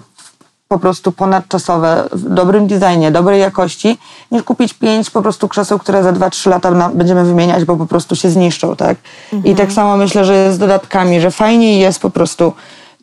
[0.67, 3.97] po prostu ponadczasowe, w dobrym designie, dobrej jakości,
[4.31, 8.15] niż kupić pięć po prostu krzeseł, które za 2-3 lata będziemy wymieniać, bo po prostu
[8.15, 8.97] się zniszczą, tak?
[9.33, 9.53] Mhm.
[9.53, 12.53] I tak samo myślę, że jest z dodatkami, że fajniej jest po prostu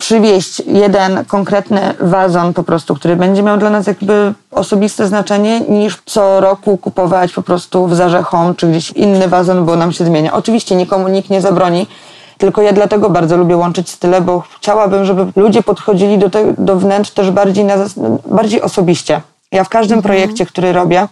[0.03, 5.99] przywieźć jeden konkretny wazon po prostu, który będzie miał dla nas jakby osobiste znaczenie, niż
[6.07, 10.05] co roku kupować po prostu w Zarze Home czy gdzieś inny wazon, bo nam się
[10.05, 10.33] zmienia.
[10.33, 11.87] Oczywiście nikomu nikt nie zabroni,
[12.39, 16.77] tylko ja dlatego bardzo lubię łączyć style, bo chciałabym, żeby ludzie podchodzili do, te, do
[16.77, 17.75] wnętrz też bardziej, na,
[18.27, 19.21] bardziej osobiście.
[19.53, 20.03] Ja w każdym mhm.
[20.03, 21.09] projekcie, który robię,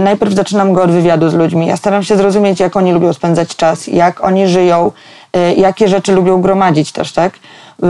[0.00, 1.66] najpierw zaczynam go od wywiadu z ludźmi.
[1.66, 4.92] Ja staram się zrozumieć, jak oni lubią spędzać czas, jak oni żyją,
[5.34, 7.32] yy, jakie rzeczy lubią gromadzić też, tak?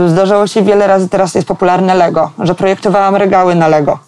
[0.07, 3.99] Zdarzało się wiele razy, teraz jest popularne Lego, że projektowałam regały na Lego.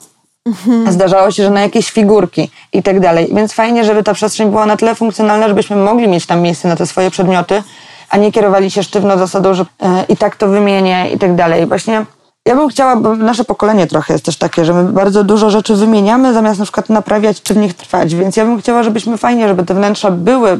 [0.47, 0.91] Mhm.
[0.91, 3.29] Zdarzało się, że na jakieś figurki i tak dalej.
[3.33, 6.75] Więc fajnie, żeby ta przestrzeń była na tyle funkcjonalna, żebyśmy mogli mieć tam miejsce na
[6.75, 7.63] te swoje przedmioty,
[8.09, 11.65] a nie kierowali się sztywno zasadą, że e, i tak to wymienię i tak dalej.
[11.65, 12.05] Właśnie
[12.47, 15.75] ja bym chciała, bo nasze pokolenie trochę jest też takie, że my bardzo dużo rzeczy
[15.75, 18.15] wymieniamy, zamiast na przykład naprawiać czy w nich trwać.
[18.15, 20.59] Więc ja bym chciała, żebyśmy fajnie, żeby te wnętrza były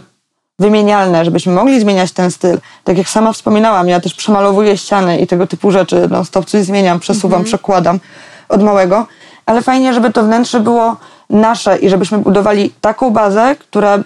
[0.60, 2.58] wymienialne, żebyśmy mogli zmieniać ten styl.
[2.84, 6.08] Tak jak sama wspominałam, ja też przemalowuję ściany i tego typu rzeczy.
[6.12, 7.46] No, stop coś zmieniam, przesuwam, mhm.
[7.46, 8.00] przekładam
[8.50, 9.06] od małego.
[9.46, 10.96] Ale fajnie, żeby to wnętrze było
[11.30, 14.00] nasze i żebyśmy budowali taką bazę, która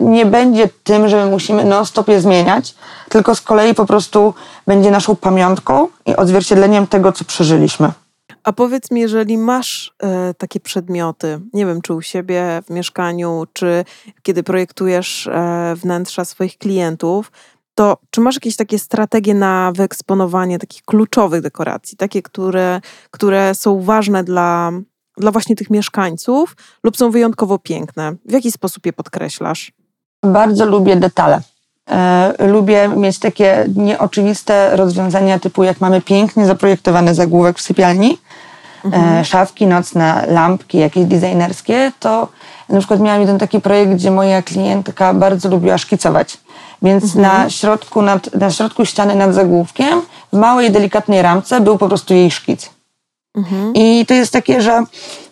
[0.00, 2.74] nie będzie tym, że my musimy non-stop je zmieniać,
[3.08, 4.34] tylko z kolei po prostu
[4.66, 7.92] będzie naszą pamiątką i odzwierciedleniem tego, co przeżyliśmy.
[8.44, 13.44] A powiedz mi, jeżeli masz e, takie przedmioty, nie wiem, czy u siebie w mieszkaniu,
[13.52, 13.84] czy
[14.22, 17.32] kiedy projektujesz e, wnętrza swoich klientów,
[17.74, 22.80] to czy masz jakieś takie strategie na wyeksponowanie takich kluczowych dekoracji, takie, które,
[23.10, 24.72] które są ważne dla,
[25.16, 28.16] dla właśnie tych mieszkańców lub są wyjątkowo piękne?
[28.24, 29.72] W jaki sposób je podkreślasz?
[30.22, 31.40] Bardzo lubię detale.
[31.90, 38.18] E, lubię mieć takie nieoczywiste rozwiązania, typu jak mamy pięknie zaprojektowany zagłówek w sypialni,
[38.84, 39.24] mhm.
[39.24, 42.28] szafki nocne, lampki jakieś designerskie, to
[42.68, 46.38] na przykład miałam jeden taki projekt, gdzie moja klientka bardzo lubiła szkicować.
[46.82, 47.22] Więc mhm.
[47.22, 50.02] na, środku nad, na środku ściany nad zagłówkiem,
[50.32, 52.75] w małej, delikatnej ramce był po prostu jej szkic.
[53.36, 53.74] Mhm.
[53.74, 54.82] I to jest takie, że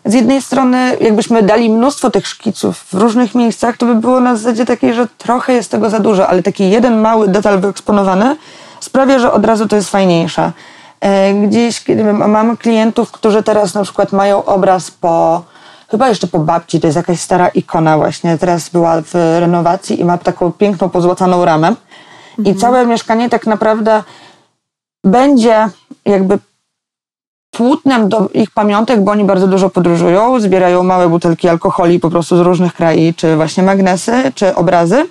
[0.04, 4.36] z jednej strony, jakbyśmy dali mnóstwo tych szkiców w różnych miejscach, to by było na
[4.36, 8.36] zasadzie takiej, że trochę jest tego za dużo, ale taki jeden mały detal wyeksponowany
[8.80, 10.52] sprawia, że od razu to jest fajniejsze.
[11.00, 15.42] E, gdzieś, kiedy mam klientów, którzy teraz na przykład mają obraz po,
[15.88, 20.04] chyba jeszcze po babci, to jest jakaś stara ikona właśnie, teraz była w renowacji i
[20.04, 21.68] ma taką piękną, pozłacaną ramę.
[22.38, 22.56] Mhm.
[22.56, 24.02] I całe mieszkanie tak naprawdę
[25.04, 25.68] będzie
[26.04, 26.38] jakby
[27.56, 32.36] płótnem do ich pamiątek, bo oni bardzo dużo podróżują, zbierają małe butelki alkoholi po prostu
[32.36, 35.06] z różnych krajów, czy właśnie magnesy, czy obrazy.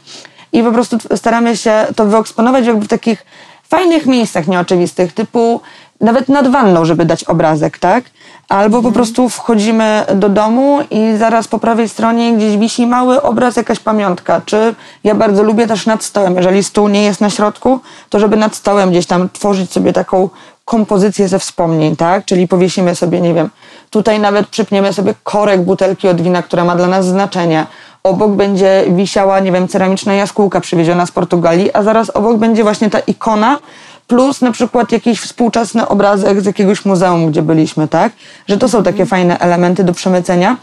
[0.53, 3.25] I po prostu staramy się to wyeksponować jakby w takich
[3.63, 5.61] fajnych miejscach nieoczywistych, typu
[6.01, 8.03] nawet nad wanną, żeby dać obrazek, tak?
[8.49, 13.55] Albo po prostu wchodzimy do domu i zaraz po prawej stronie gdzieś wisi mały obraz,
[13.55, 14.41] jakaś pamiątka.
[14.45, 17.79] Czy ja bardzo lubię też nad stołem, jeżeli stół nie jest na środku,
[18.09, 20.29] to żeby nad stołem gdzieś tam tworzyć sobie taką
[20.65, 22.25] kompozycję ze wspomnień, tak?
[22.25, 23.49] Czyli powiesimy sobie, nie wiem,
[23.89, 27.65] tutaj nawet przypniemy sobie korek butelki od wina, która ma dla nas znaczenie.
[28.03, 32.89] Obok będzie wisiała, nie wiem, ceramiczna jaskółka przywieziona z Portugalii, a zaraz obok będzie właśnie
[32.89, 33.59] ta ikona,
[34.07, 38.11] plus na przykład jakiś współczesny obrazek z jakiegoś muzeum, gdzie byliśmy, tak?
[38.47, 40.57] Że to są takie fajne elementy do przemycenia.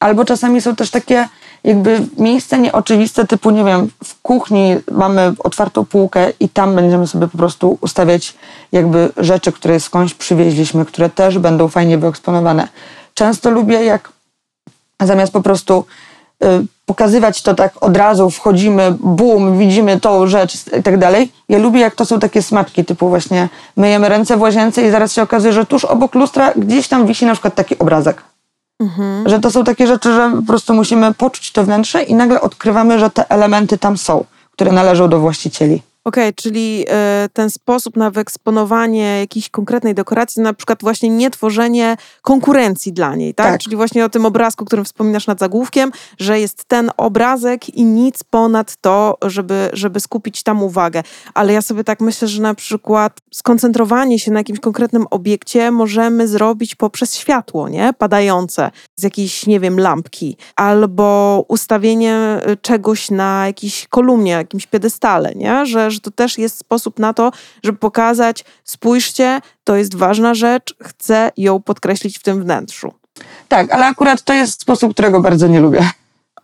[0.00, 1.28] Albo czasami są też takie
[1.64, 7.28] jakby miejsca nieoczywiste, typu, nie wiem, w kuchni mamy otwartą półkę i tam będziemy sobie
[7.28, 8.34] po prostu ustawiać
[8.72, 12.68] jakby rzeczy, które skądś przywieźliśmy, które też będą fajnie wyeksponowane.
[13.14, 14.12] Często lubię, jak
[15.02, 15.84] zamiast po prostu
[16.44, 16.46] y,
[16.86, 21.32] pokazywać to tak od razu, wchodzimy, bum, widzimy tą rzecz i tak dalej.
[21.48, 25.12] Ja lubię, jak to są takie smaczki, typu właśnie myjemy ręce w łazience i zaraz
[25.12, 28.22] się okazuje, że tuż obok lustra gdzieś tam wisi na przykład taki obrazek.
[28.80, 29.28] Mhm.
[29.28, 32.98] Że to są takie rzeczy, że po prostu musimy poczuć to wnętrze i nagle odkrywamy,
[32.98, 35.82] że te elementy tam są, które należą do właścicieli.
[36.04, 41.96] Okej, czyli e, ten sposób na wyeksponowanie jakiejś konkretnej dekoracji, na przykład właśnie nie tworzenie
[42.22, 43.46] konkurencji dla niej, tak?
[43.46, 43.60] Tak.
[43.60, 48.24] Czyli właśnie o tym obrazku, którym wspominasz nad zagłówkiem, że jest ten obrazek i nic
[48.24, 51.02] ponad to, żeby, żeby skupić tam uwagę.
[51.34, 56.28] Ale ja sobie tak myślę, że na przykład skoncentrowanie się na jakimś konkretnym obiekcie możemy
[56.28, 57.92] zrobić poprzez światło, nie?
[57.98, 65.32] Padające z jakiejś, nie wiem, lampki, albo ustawienie y, czegoś na jakiejś kolumnie, jakimś piedestale,
[65.34, 65.66] nie?
[65.66, 67.30] Że, że to też jest sposób na to,
[67.62, 72.92] żeby pokazać, spójrzcie, to jest ważna rzecz, chcę ją podkreślić w tym wnętrzu.
[73.48, 75.88] Tak, ale akurat to jest sposób, którego bardzo nie lubię.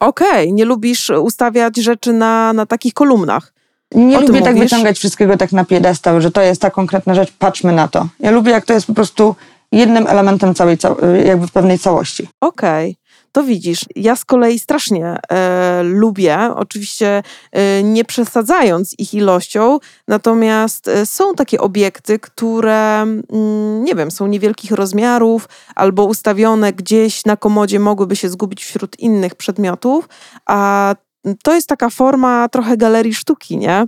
[0.00, 3.52] Okej, nie lubisz ustawiać rzeczy na, na takich kolumnach.
[3.94, 4.70] Nie O lubię tak mówisz?
[4.70, 8.06] wyciągać wszystkiego tak na piedestał, że to jest ta konkretna rzecz, patrzmy na to.
[8.20, 9.34] Ja lubię, jak to jest po prostu
[9.72, 10.96] jednym elementem całej, cał-
[11.26, 12.28] jakby w pewnej całości.
[12.40, 12.96] Okej,
[13.32, 13.84] to widzisz.
[13.96, 17.22] Ja z kolei strasznie e, lubię, oczywiście
[17.52, 19.78] e, nie przesadzając ich ilością,
[20.08, 27.24] natomiast e, są takie obiekty, które, mm, nie wiem, są niewielkich rozmiarów albo ustawione gdzieś
[27.24, 30.08] na komodzie, mogłyby się zgubić wśród innych przedmiotów,
[30.46, 30.94] a
[31.42, 33.86] to jest taka forma trochę galerii sztuki, nie?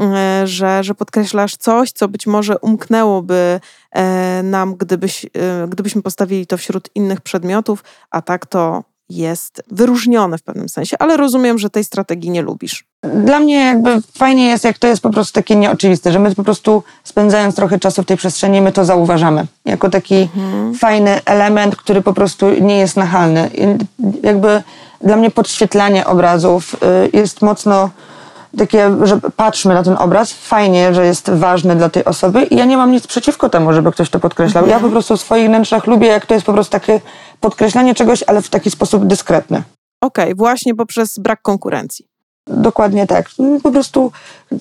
[0.00, 5.28] E, Że, że podkreślasz coś, co być może umknęłoby e, nam, gdybyś, e,
[5.68, 11.16] gdybyśmy postawili to wśród innych przedmiotów, a tak to jest wyróżnione w pewnym sensie, ale
[11.16, 12.84] rozumiem, że tej strategii nie lubisz.
[13.02, 16.44] Dla mnie jakby fajnie jest, jak to jest po prostu takie nieoczywiste, że my po
[16.44, 19.46] prostu spędzając trochę czasu w tej przestrzeni, my to zauważamy.
[19.64, 20.28] Jako taki
[20.78, 23.50] fajny element, który po prostu nie jest nachalny.
[23.54, 23.62] I
[24.26, 24.62] jakby
[25.00, 27.90] dla mnie podświetlanie obrazów y, jest mocno
[28.58, 32.64] takie, że patrzmy na ten obraz, fajnie, że jest ważny dla tej osoby i ja
[32.64, 34.66] nie mam nic przeciwko temu, żeby ktoś to podkreślał.
[34.66, 37.00] Ja po prostu w swoich wnętrzach lubię, jak to jest po prostu takie
[37.40, 39.62] podkreślanie czegoś, ale w taki sposób dyskretny.
[40.00, 42.06] Okej, właśnie poprzez brak konkurencji.
[42.46, 43.30] Dokładnie tak.
[43.62, 44.12] Po prostu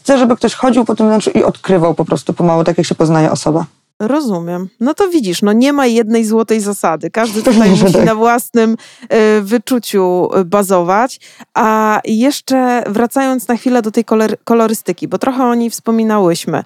[0.01, 2.95] chcę, żeby ktoś chodził po tym wnętrzu i odkrywał po prostu pomału, tak jak się
[2.95, 3.65] poznaje osoba.
[3.99, 4.69] Rozumiem.
[4.79, 7.09] No to widzisz, no nie ma jednej złotej zasady.
[7.09, 8.05] Każdy tutaj musi tak.
[8.05, 8.71] na własnym
[9.03, 11.19] y, wyczuciu y, bazować.
[11.53, 16.63] A jeszcze wracając na chwilę do tej kolor- kolorystyki, bo trochę o niej wspominałyśmy.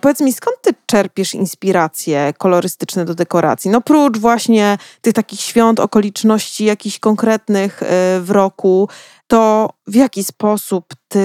[0.00, 3.70] Powiedz mi, skąd ty czerpiesz inspiracje kolorystyczne do dekoracji?
[3.70, 7.86] No prócz właśnie tych takich świąt, okoliczności jakichś konkretnych y,
[8.20, 8.88] w roku,
[9.30, 11.20] to w jaki sposób ty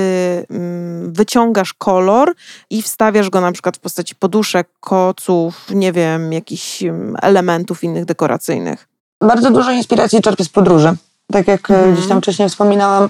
[0.49, 2.33] mm, wyciągasz kolor
[2.69, 8.05] i wstawiasz go na przykład w postaci poduszek, koców, nie wiem, jakichś mm, elementów innych
[8.05, 8.87] dekoracyjnych.
[9.21, 10.95] Bardzo dużo inspiracji czerpię z podróży.
[11.31, 13.09] Tak jak e, gdzieś tam wcześniej wspominałam,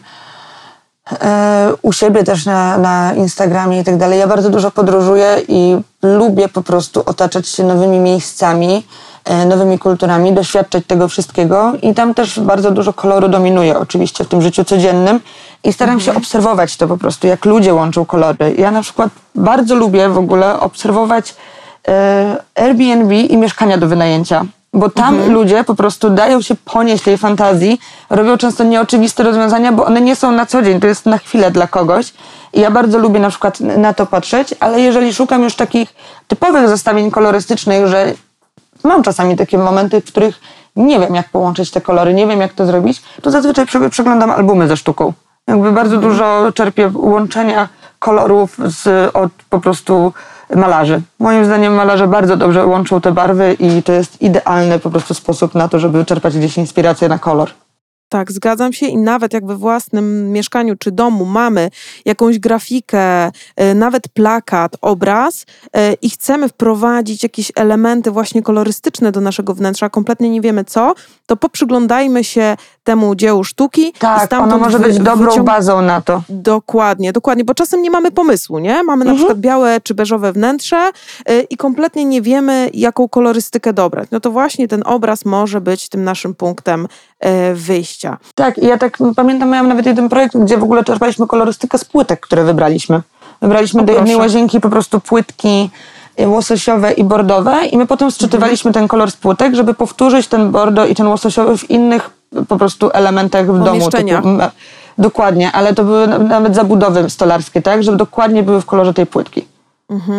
[1.11, 4.19] e, u siebie też na, na Instagramie i tak dalej.
[4.19, 8.83] Ja bardzo dużo podróżuję i lubię po prostu otaczać się nowymi miejscami,
[9.45, 14.41] nowymi kulturami, doświadczać tego wszystkiego i tam też bardzo dużo koloru dominuje oczywiście w tym
[14.41, 15.19] życiu codziennym
[15.63, 18.55] i staram się obserwować to po prostu, jak ludzie łączą kolory.
[18.57, 21.35] Ja na przykład bardzo lubię w ogóle obserwować
[21.87, 24.45] e, Airbnb i mieszkania do wynajęcia.
[24.73, 29.85] Bo tam ludzie po prostu dają się ponieść tej fantazji, robią często nieoczywiste rozwiązania, bo
[29.85, 32.13] one nie są na co dzień, to jest na chwilę dla kogoś.
[32.53, 35.95] I ja bardzo lubię na przykład na to patrzeć, ale jeżeli szukam już takich
[36.27, 38.13] typowych zestawień kolorystycznych, że
[38.85, 40.39] mam czasami takie momenty, w których
[40.75, 44.31] nie wiem, jak połączyć te kolory, nie wiem, jak to zrobić, to zazwyczaj prze- przeglądam
[44.31, 45.13] albumy ze sztuką.
[45.47, 47.69] Jakby bardzo dużo czerpię łączenia
[47.99, 50.13] kolorów z, od po prostu
[50.55, 51.01] malarzy.
[51.19, 55.55] Moim zdaniem malarze bardzo dobrze łączą te barwy i to jest idealny po prostu sposób
[55.55, 57.49] na to, żeby czerpać gdzieś inspirację na kolor.
[58.15, 61.69] Tak, zgadzam się i nawet jak we własnym mieszkaniu czy domu mamy
[62.05, 69.21] jakąś grafikę, y, nawet plakat, obraz y, i chcemy wprowadzić jakieś elementy właśnie kolorystyczne do
[69.21, 70.93] naszego wnętrza, kompletnie nie wiemy co,
[71.25, 72.55] to poprzyglądajmy się
[72.85, 73.93] temu dziełu sztuki.
[73.99, 76.21] Tak, ono może być dobrą wyciąg- bazą na to.
[76.29, 78.83] Dokładnie, dokładnie, bo czasem nie mamy pomysłu, nie?
[78.83, 79.17] Mamy na Mhm.
[79.17, 80.89] przykład białe czy beżowe wnętrze
[81.29, 84.09] y, i kompletnie nie wiemy, jaką kolorystykę dobrać.
[84.11, 86.87] No to właśnie ten obraz może być tym naszym punktem
[87.25, 88.17] y, wyjścia.
[88.35, 91.85] Tak, i ja tak pamiętam, miałam nawet jeden projekt, gdzie w ogóle czerpaliśmy kolorystykę z
[91.85, 93.01] płytek, które wybraliśmy.
[93.41, 95.69] Wybraliśmy O, do jednej łazienki po prostu płytki
[96.19, 100.51] y, łososiowe i bordowe i my potem sczytywaliśmy ten kolor z płytek, żeby powtórzyć ten
[100.51, 102.09] bordo i ten łososiowy w innych
[102.47, 103.79] po prostu elementach w domu.
[104.21, 104.27] Typu,
[104.97, 109.05] dokładnie, ale to były na- nawet zabudowy stolarskie, tak, żeby dokładnie były w kolorze tej
[109.05, 109.45] płytki.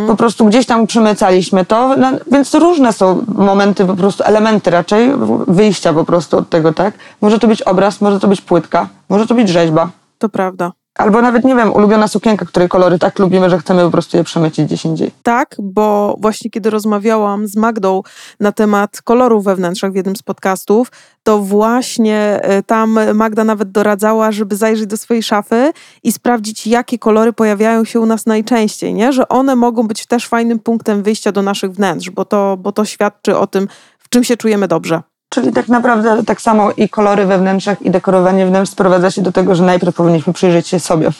[0.07, 5.13] Po prostu gdzieś tam przymycaliśmy to, no, więc różne są momenty, po prostu elementy raczej
[5.47, 6.95] wyjścia po prostu od tego, tak?
[7.21, 9.89] Może to być obraz, może to być płytka, może to być rzeźba.
[10.19, 10.73] To prawda.
[10.99, 14.25] Albo nawet, nie wiem, ulubiona sukienka, której kolory tak lubimy, że chcemy po prostu je
[14.25, 15.11] przemycić gdzieś indziej.
[15.23, 18.03] Tak, bo właśnie kiedy rozmawiałam z Magdą
[18.41, 20.93] na temat kolorów we wnętrzach w jednym z podcastów,
[21.23, 25.73] to właśnie y, tam Magda nawet doradzała, żeby zajrzeć do swojej szafy
[26.03, 29.13] i sprawdzić, jakie kolory pojawiają się u nas najczęściej, nie?
[29.13, 32.85] Że one mogą być też fajnym punktem wyjścia do naszych wnętrz, bo to, bo to
[32.85, 33.69] świadczy o tym,
[33.99, 35.03] w czym się czujemy dobrze.
[35.37, 39.33] Czyli tak naprawdę tak samo i kolory we wnętrzach, i dekorowanie wnętrz sprowadza się do
[39.33, 41.11] tego, że najpierw powinniśmy przyjrzeć się sobie.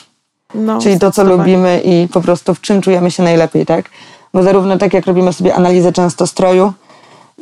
[0.55, 3.89] No, Czyli to, co lubimy i po prostu w czym czujemy się najlepiej, tak?
[4.33, 6.73] Bo zarówno tak jak robimy sobie analizę często stroju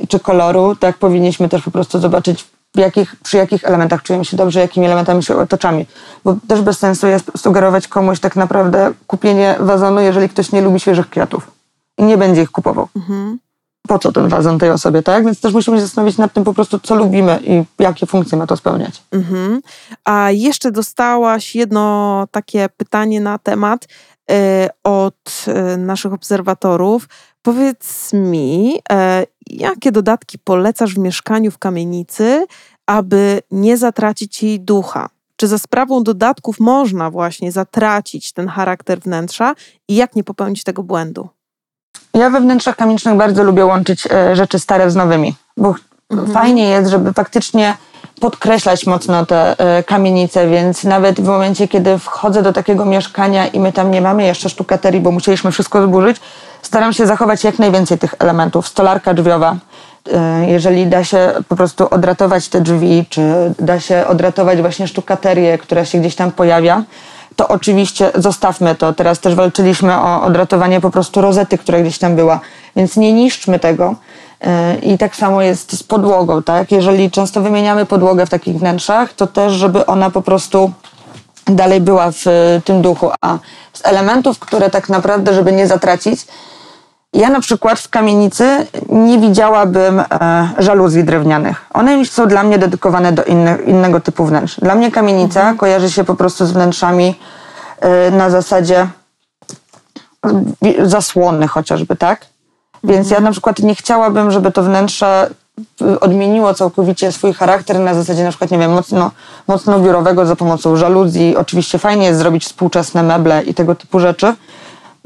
[0.09, 2.45] czy koloru, tak powinniśmy też po prostu zobaczyć,
[2.75, 5.85] w jakich, przy jakich elementach czujemy się dobrze, jakimi elementami się otaczamy.
[6.23, 10.79] Bo też bez sensu jest sugerować komuś tak naprawdę kupienie wazonu, jeżeli ktoś nie lubi
[10.79, 11.51] świeżych kwiatów
[11.97, 12.87] i nie będzie ich kupował.
[12.95, 13.39] Mhm.
[13.87, 15.25] Po co ten wazon tej osobie, tak?
[15.25, 18.47] Więc też musimy się zastanowić nad tym po prostu, co lubimy i jakie funkcje ma
[18.47, 19.03] to spełniać.
[19.11, 19.61] Mhm.
[20.05, 23.87] A jeszcze dostałaś jedno takie pytanie na temat
[24.31, 27.07] e, od e, naszych obserwatorów.
[27.41, 32.45] Powiedz mi, e, jakie dodatki polecasz w mieszkaniu w kamienicy,
[32.85, 35.09] aby nie zatracić jej ducha?
[35.35, 39.55] Czy za sprawą dodatków można właśnie zatracić ten charakter wnętrza
[39.87, 41.29] i jak nie popełnić tego błędu?
[42.13, 45.75] Ja we wnętrzach kamienicznych bardzo lubię łączyć e, rzeczy stare z nowymi, bo
[46.11, 46.33] Mhm.
[46.33, 47.77] fajnie jest, żeby faktycznie
[48.21, 53.59] podkreślać mocno te e, kamienice, więc nawet w momencie, kiedy wchodzę do takiego mieszkania i
[53.59, 56.17] my tam nie mamy jeszcze sztukaterii, bo musieliśmy wszystko zburzyć,
[56.61, 58.67] staram się zachować jak najwięcej tych elementów.
[58.67, 59.55] Stolarka drzwiowa,
[60.13, 65.57] e, jeżeli da się po prostu odratować te drzwi, czy da się odratować właśnie sztukaterię,
[65.57, 66.83] która się gdzieś tam pojawia,
[67.35, 68.93] to oczywiście zostawmy to.
[68.93, 72.39] Teraz też walczyliśmy o odratowanie po prostu rozety, która gdzieś tam była,
[72.75, 73.95] więc nie niszczmy tego.
[74.41, 76.71] Yy, I tak samo jest z podłogą, tak?
[76.71, 80.71] Jeżeli często wymieniamy podłogę w takich wnętrzach, to też, żeby ona po prostu
[81.45, 82.25] dalej była w
[82.65, 83.11] tym duchu.
[83.21, 83.37] A
[83.73, 86.27] z elementów, które tak naprawdę, żeby nie zatracić,
[87.15, 90.05] ja na przykład w kamienicy nie widziałabym e,
[90.57, 91.65] żaluzji drewnianych.
[91.73, 93.23] One są dla mnie dedykowane do
[93.65, 94.59] innego typu wnętrz.
[94.59, 97.15] Dla mnie kamienica kojarzy się po prostu z wnętrzami
[97.79, 98.87] e, na zasadzie
[100.61, 102.25] wi- zasłony chociażby, tak?
[102.83, 105.29] Więc ja na przykład nie chciałabym, żeby to wnętrze
[105.81, 109.11] y, odmieniło całkowicie swój charakter na zasadzie na przykład, nie wiem, mocno,
[109.47, 111.37] mocno biurowego za pomocą żaluzji.
[111.37, 114.35] Oczywiście fajnie jest zrobić współczesne meble i tego typu rzeczy,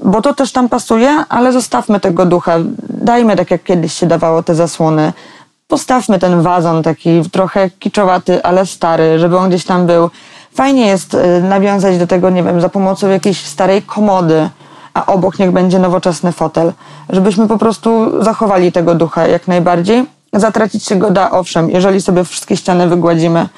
[0.04, 2.56] bo to też tam pasuje, ale zostawmy tego ducha.
[2.90, 5.14] Dajmy tak, jak kiedyś się dawało te zasłony.
[5.68, 10.10] Postawmy ten wazon taki trochę kiczowaty, ale stary, żeby on gdzieś tam był.
[10.54, 14.50] Fajnie jest y, nawiązać do tego, nie wiem, za pomocą jakiejś starej komody,
[14.94, 16.74] a obok niech będzie nowoczesny fotel.
[17.10, 20.06] Żebyśmy po prostu zachowali tego ducha jak najbardziej.
[20.34, 23.50] Zatracić się go da, owszem, jeżeli sobie wszystkie ściany wygładzimy,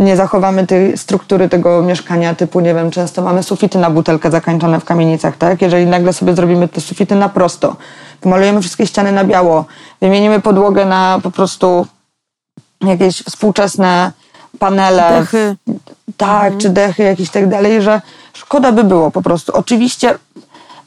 [0.00, 4.80] nie zachowamy tej struktury tego mieszkania, typu, nie wiem, często mamy sufity na butelkę zakańczone
[4.80, 5.62] w kamienicach, tak?
[5.62, 7.76] Jeżeli nagle sobie zrobimy te sufity na prosto,
[8.20, 9.64] pomalujemy wszystkie ściany na biało,
[10.00, 11.86] wymienimy podłogę na po prostu
[12.80, 14.12] jakieś współczesne
[14.58, 15.56] panele, Dechy.
[16.16, 18.00] tak, czy dechy jakieś tak dalej, że
[18.32, 19.52] szkoda by było po prostu.
[19.52, 20.18] Oczywiście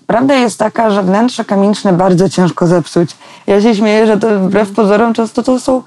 [0.07, 3.15] prawda jest taka, że wnętrze kamieniczne bardzo ciężko zepsuć.
[3.47, 5.81] Ja się śmieję, że to wbrew pozorom często to są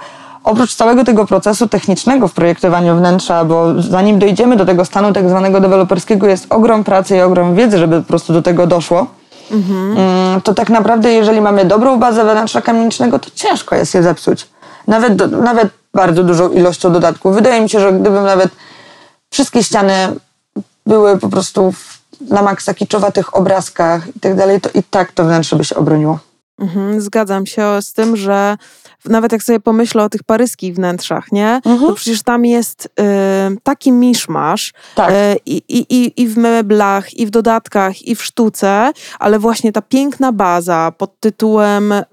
[0.46, 5.28] oprócz całego tego procesu technicznego w projektowaniu wnętrza, bo zanim dojdziemy do tego stanu tak
[5.28, 9.06] zwanego deweloperskiego jest ogrom pracy i ogrom wiedzy, żeby po prostu do tego doszło.
[9.50, 14.48] Mm, To tak naprawdę, jeżeli mamy dobrą bazę wnętrza kamienicznego, to ciężko jest je zepsuć.
[14.86, 17.34] Nawet, do, nawet bardzo dużą ilością dodatków.
[17.34, 18.50] Wydaje mi się, że gdybym nawet
[19.30, 19.94] wszystkie ściany
[20.86, 21.98] były po prostu w-
[22.30, 26.18] na maksa kiczowatych obrazkach i tak dalej, to i tak to wnętrze by się obroniło.
[26.58, 28.56] Mhm, zgadzam się z tym, że
[29.04, 31.60] nawet jak sobie pomyślę o tych paryskich wnętrzach, nie?
[31.64, 31.78] Mhm.
[31.80, 32.90] To przecież tam jest y,
[33.62, 35.10] taki miszmasz Tak.
[35.10, 35.14] y,
[35.46, 40.32] i, i, i w meblach, i w dodatkach, i w sztuce, ale właśnie ta piękna
[40.32, 42.04] baza pod tytułem y,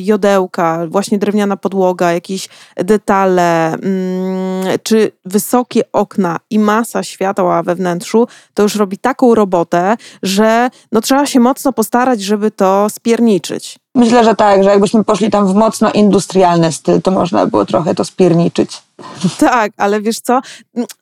[0.00, 8.28] jodełka, właśnie drewniana podłoga, jakieś detale, mm, czy wysokie okna i masa światła we wnętrzu,
[8.54, 13.81] to już robi taką robotę, że no, trzeba się mocno postarać, żeby to spierniczyć.
[13.94, 17.94] Myślę, że tak, że jakbyśmy poszli tam w mocno industrialny styl, to można było trochę
[17.94, 18.82] to spierniczyć.
[19.38, 20.40] Tak, ale wiesz co?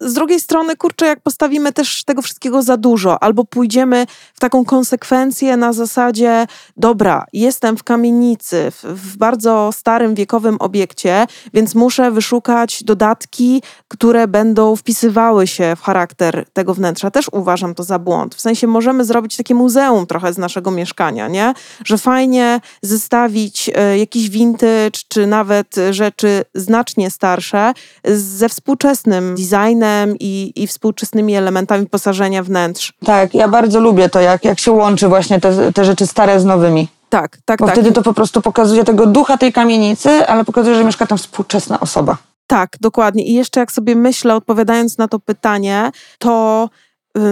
[0.00, 4.64] Z drugiej strony, kurczę, jak postawimy też tego wszystkiego za dużo, albo pójdziemy w taką
[4.64, 6.46] konsekwencję na zasadzie,
[6.76, 14.28] dobra, jestem w kamienicy, w, w bardzo starym wiekowym obiekcie, więc muszę wyszukać dodatki, które
[14.28, 17.10] będą wpisywały się w charakter tego wnętrza.
[17.10, 18.34] Też uważam to za błąd.
[18.34, 21.54] W sensie możemy zrobić takie muzeum trochę z naszego mieszkania, nie?
[21.84, 27.72] Że fajnie zestawić e, jakiś vintage, czy nawet rzeczy znacznie starsze
[28.04, 32.92] ze współczesnym designem i, i współczesnymi elementami posażenia wnętrz.
[33.04, 36.44] Tak, ja bardzo lubię to, jak, jak się łączy właśnie te, te rzeczy stare z
[36.44, 36.88] nowymi.
[37.08, 37.74] Tak, tak, Bo tak.
[37.74, 41.80] wtedy to po prostu pokazuje tego ducha tej kamienicy, ale pokazuje, że mieszka tam współczesna
[41.80, 42.16] osoba.
[42.46, 43.24] Tak, dokładnie.
[43.24, 46.68] I jeszcze jak sobie myślę, odpowiadając na to pytanie, to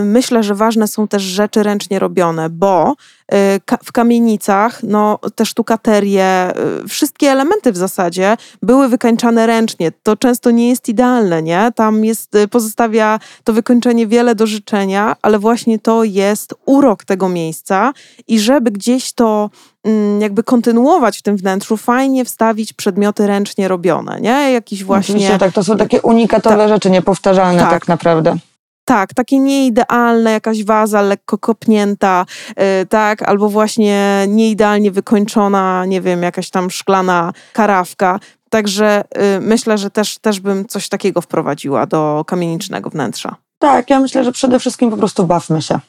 [0.04, 3.34] myślę, że ważne są też rzeczy ręcznie robione, bo y,
[3.84, 6.52] w kamienicach, no te sztukaterie,
[6.84, 9.92] y, wszystkie elementy w zasadzie były wykańczane ręcznie.
[10.02, 11.72] To często nie jest idealne, nie?
[11.74, 17.28] Tam jest, y, pozostawia to wykończenie wiele do życzenia, ale właśnie to jest urok tego
[17.28, 17.92] miejsca
[18.28, 19.50] i żeby gdzieś to
[19.84, 24.52] mm, jakby kontynuować w tym wnętrzu, fajnie wstawić przedmioty ręcznie robione, nie?
[24.52, 25.14] Jakiś właśnie...
[25.14, 27.70] Oczywiście tak, to są takie unikatowe rzeczy, niepowtarzalne tak.
[27.70, 27.88] Tak.
[27.88, 28.38] naprawdę.
[28.88, 36.22] Tak, takie nieidealne, jakaś waza lekko kopnięta, yy, tak, albo właśnie nieidealnie wykończona, nie wiem,
[36.22, 38.20] jakaś tam szklana karawka.
[38.50, 43.36] Także yy, myślę, że też, też bym coś takiego wprowadziła do kamienicznego wnętrza.
[43.58, 45.80] Tak, ja myślę, że przede wszystkim po prostu bawmy się.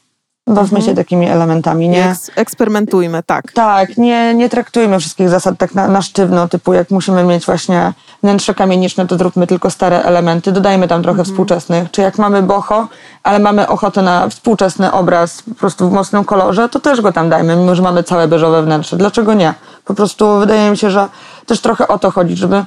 [0.53, 0.81] Bawmy Mhm.
[0.85, 2.03] się takimi elementami, nie?
[2.03, 3.51] Eks- eksperymentujmy, tak.
[3.51, 7.93] Tak, nie, nie traktujmy wszystkich zasad tak na, na sztywno, typu jak musimy mieć właśnie
[8.23, 11.91] wnętrze kamieniczne, to zróbmy tylko stare elementy, dodajmy tam trochę współczesnych.
[11.91, 12.87] Czy jak mamy boho,
[13.23, 17.29] ale mamy ochotę na współczesny obraz po prostu w mocnym kolorze, to też go tam
[17.29, 18.97] dajmy, mimo że mamy całe beżowe wnętrze.
[18.97, 19.53] Dlaczego nie?
[19.85, 21.07] Po prostu wydaje mi się, że
[21.45, 22.63] też trochę o to chodzi, żeby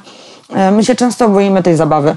[0.54, 2.16] e, my się często boimy tej zabawy.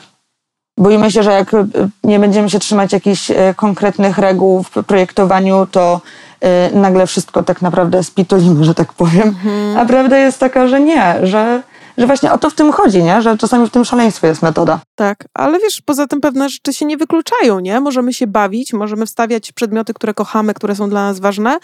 [0.78, 1.68] Boimy się, że jak e,
[2.04, 6.02] nie będziemy się trzymać jakichś e, konkretnych reguł w projektowaniu, to
[6.42, 9.36] e, nagle wszystko tak naprawdę spitolimy, że tak powiem.
[9.78, 11.64] A prawda jest taka, że nie, że,
[11.98, 13.22] że właśnie o to w tym chodzi, nie?
[13.22, 14.80] że czasami w tym szaleństwie jest metoda.
[14.96, 17.80] Tak, ale wiesz, poza tym pewne rzeczy się nie wykluczają, nie?
[17.80, 21.58] Możemy się bawić, możemy wstawiać przedmioty, które kochamy, które są dla nas ważne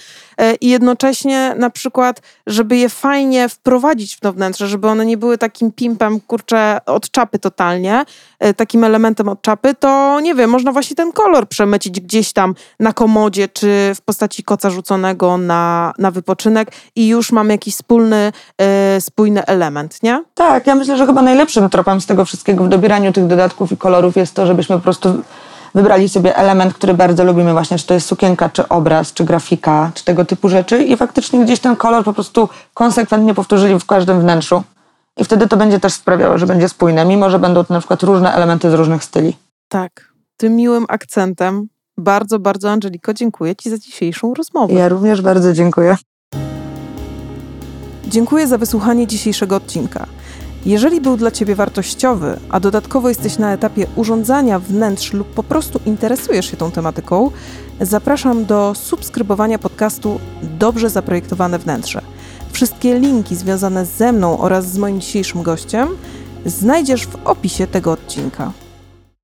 [0.61, 5.37] i jednocześnie na przykład, żeby je fajnie wprowadzić w to wnętrze, żeby one nie były
[5.37, 8.05] takim pimpem, kurczę, od czapy totalnie,
[8.57, 12.93] takim elementem od czapy, to nie wiem, można właśnie ten kolor przemycić gdzieś tam na
[12.93, 19.01] komodzie, czy w postaci koca rzuconego na, na wypoczynek i już mamy jakiś wspólny, e,
[19.01, 20.23] spójny element, nie?
[20.35, 23.77] Tak, ja myślę, że chyba najlepszym tropem z tego wszystkiego w dobieraniu tych dodatków i
[23.77, 25.21] kolorów jest to, żebyśmy po prostu
[25.75, 29.91] wybrali sobie element, który bardzo lubimy właśnie, czy to jest sukienka, czy obraz, czy grafika,
[29.93, 34.21] czy tego typu rzeczy i faktycznie gdzieś ten kolor po prostu konsekwentnie powtórzyli w każdym
[34.21, 34.63] wnętrzu.
[35.17, 38.03] I wtedy to będzie też sprawiało, że będzie spójne, mimo że będą to na przykład
[38.03, 39.37] różne elementy z różnych styli.
[39.67, 44.73] Tak, tym miłym akcentem bardzo, bardzo Angeliko dziękuję Ci za dzisiejszą rozmowę.
[44.73, 45.97] Ja również bardzo dziękuję.
[48.07, 50.05] Dziękuję za wysłuchanie dzisiejszego odcinka.
[50.65, 55.79] Jeżeli był dla Ciebie wartościowy, a dodatkowo jesteś na etapie urządzania wnętrz lub po prostu
[55.85, 57.31] interesujesz się tą tematyką,
[57.81, 62.01] zapraszam do subskrybowania podcastu Dobrze Zaprojektowane Wnętrze.
[62.61, 65.89] Wszystkie linki związane ze mną oraz z moim dzisiejszym gościem
[66.45, 68.51] znajdziesz w opisie tego odcinka.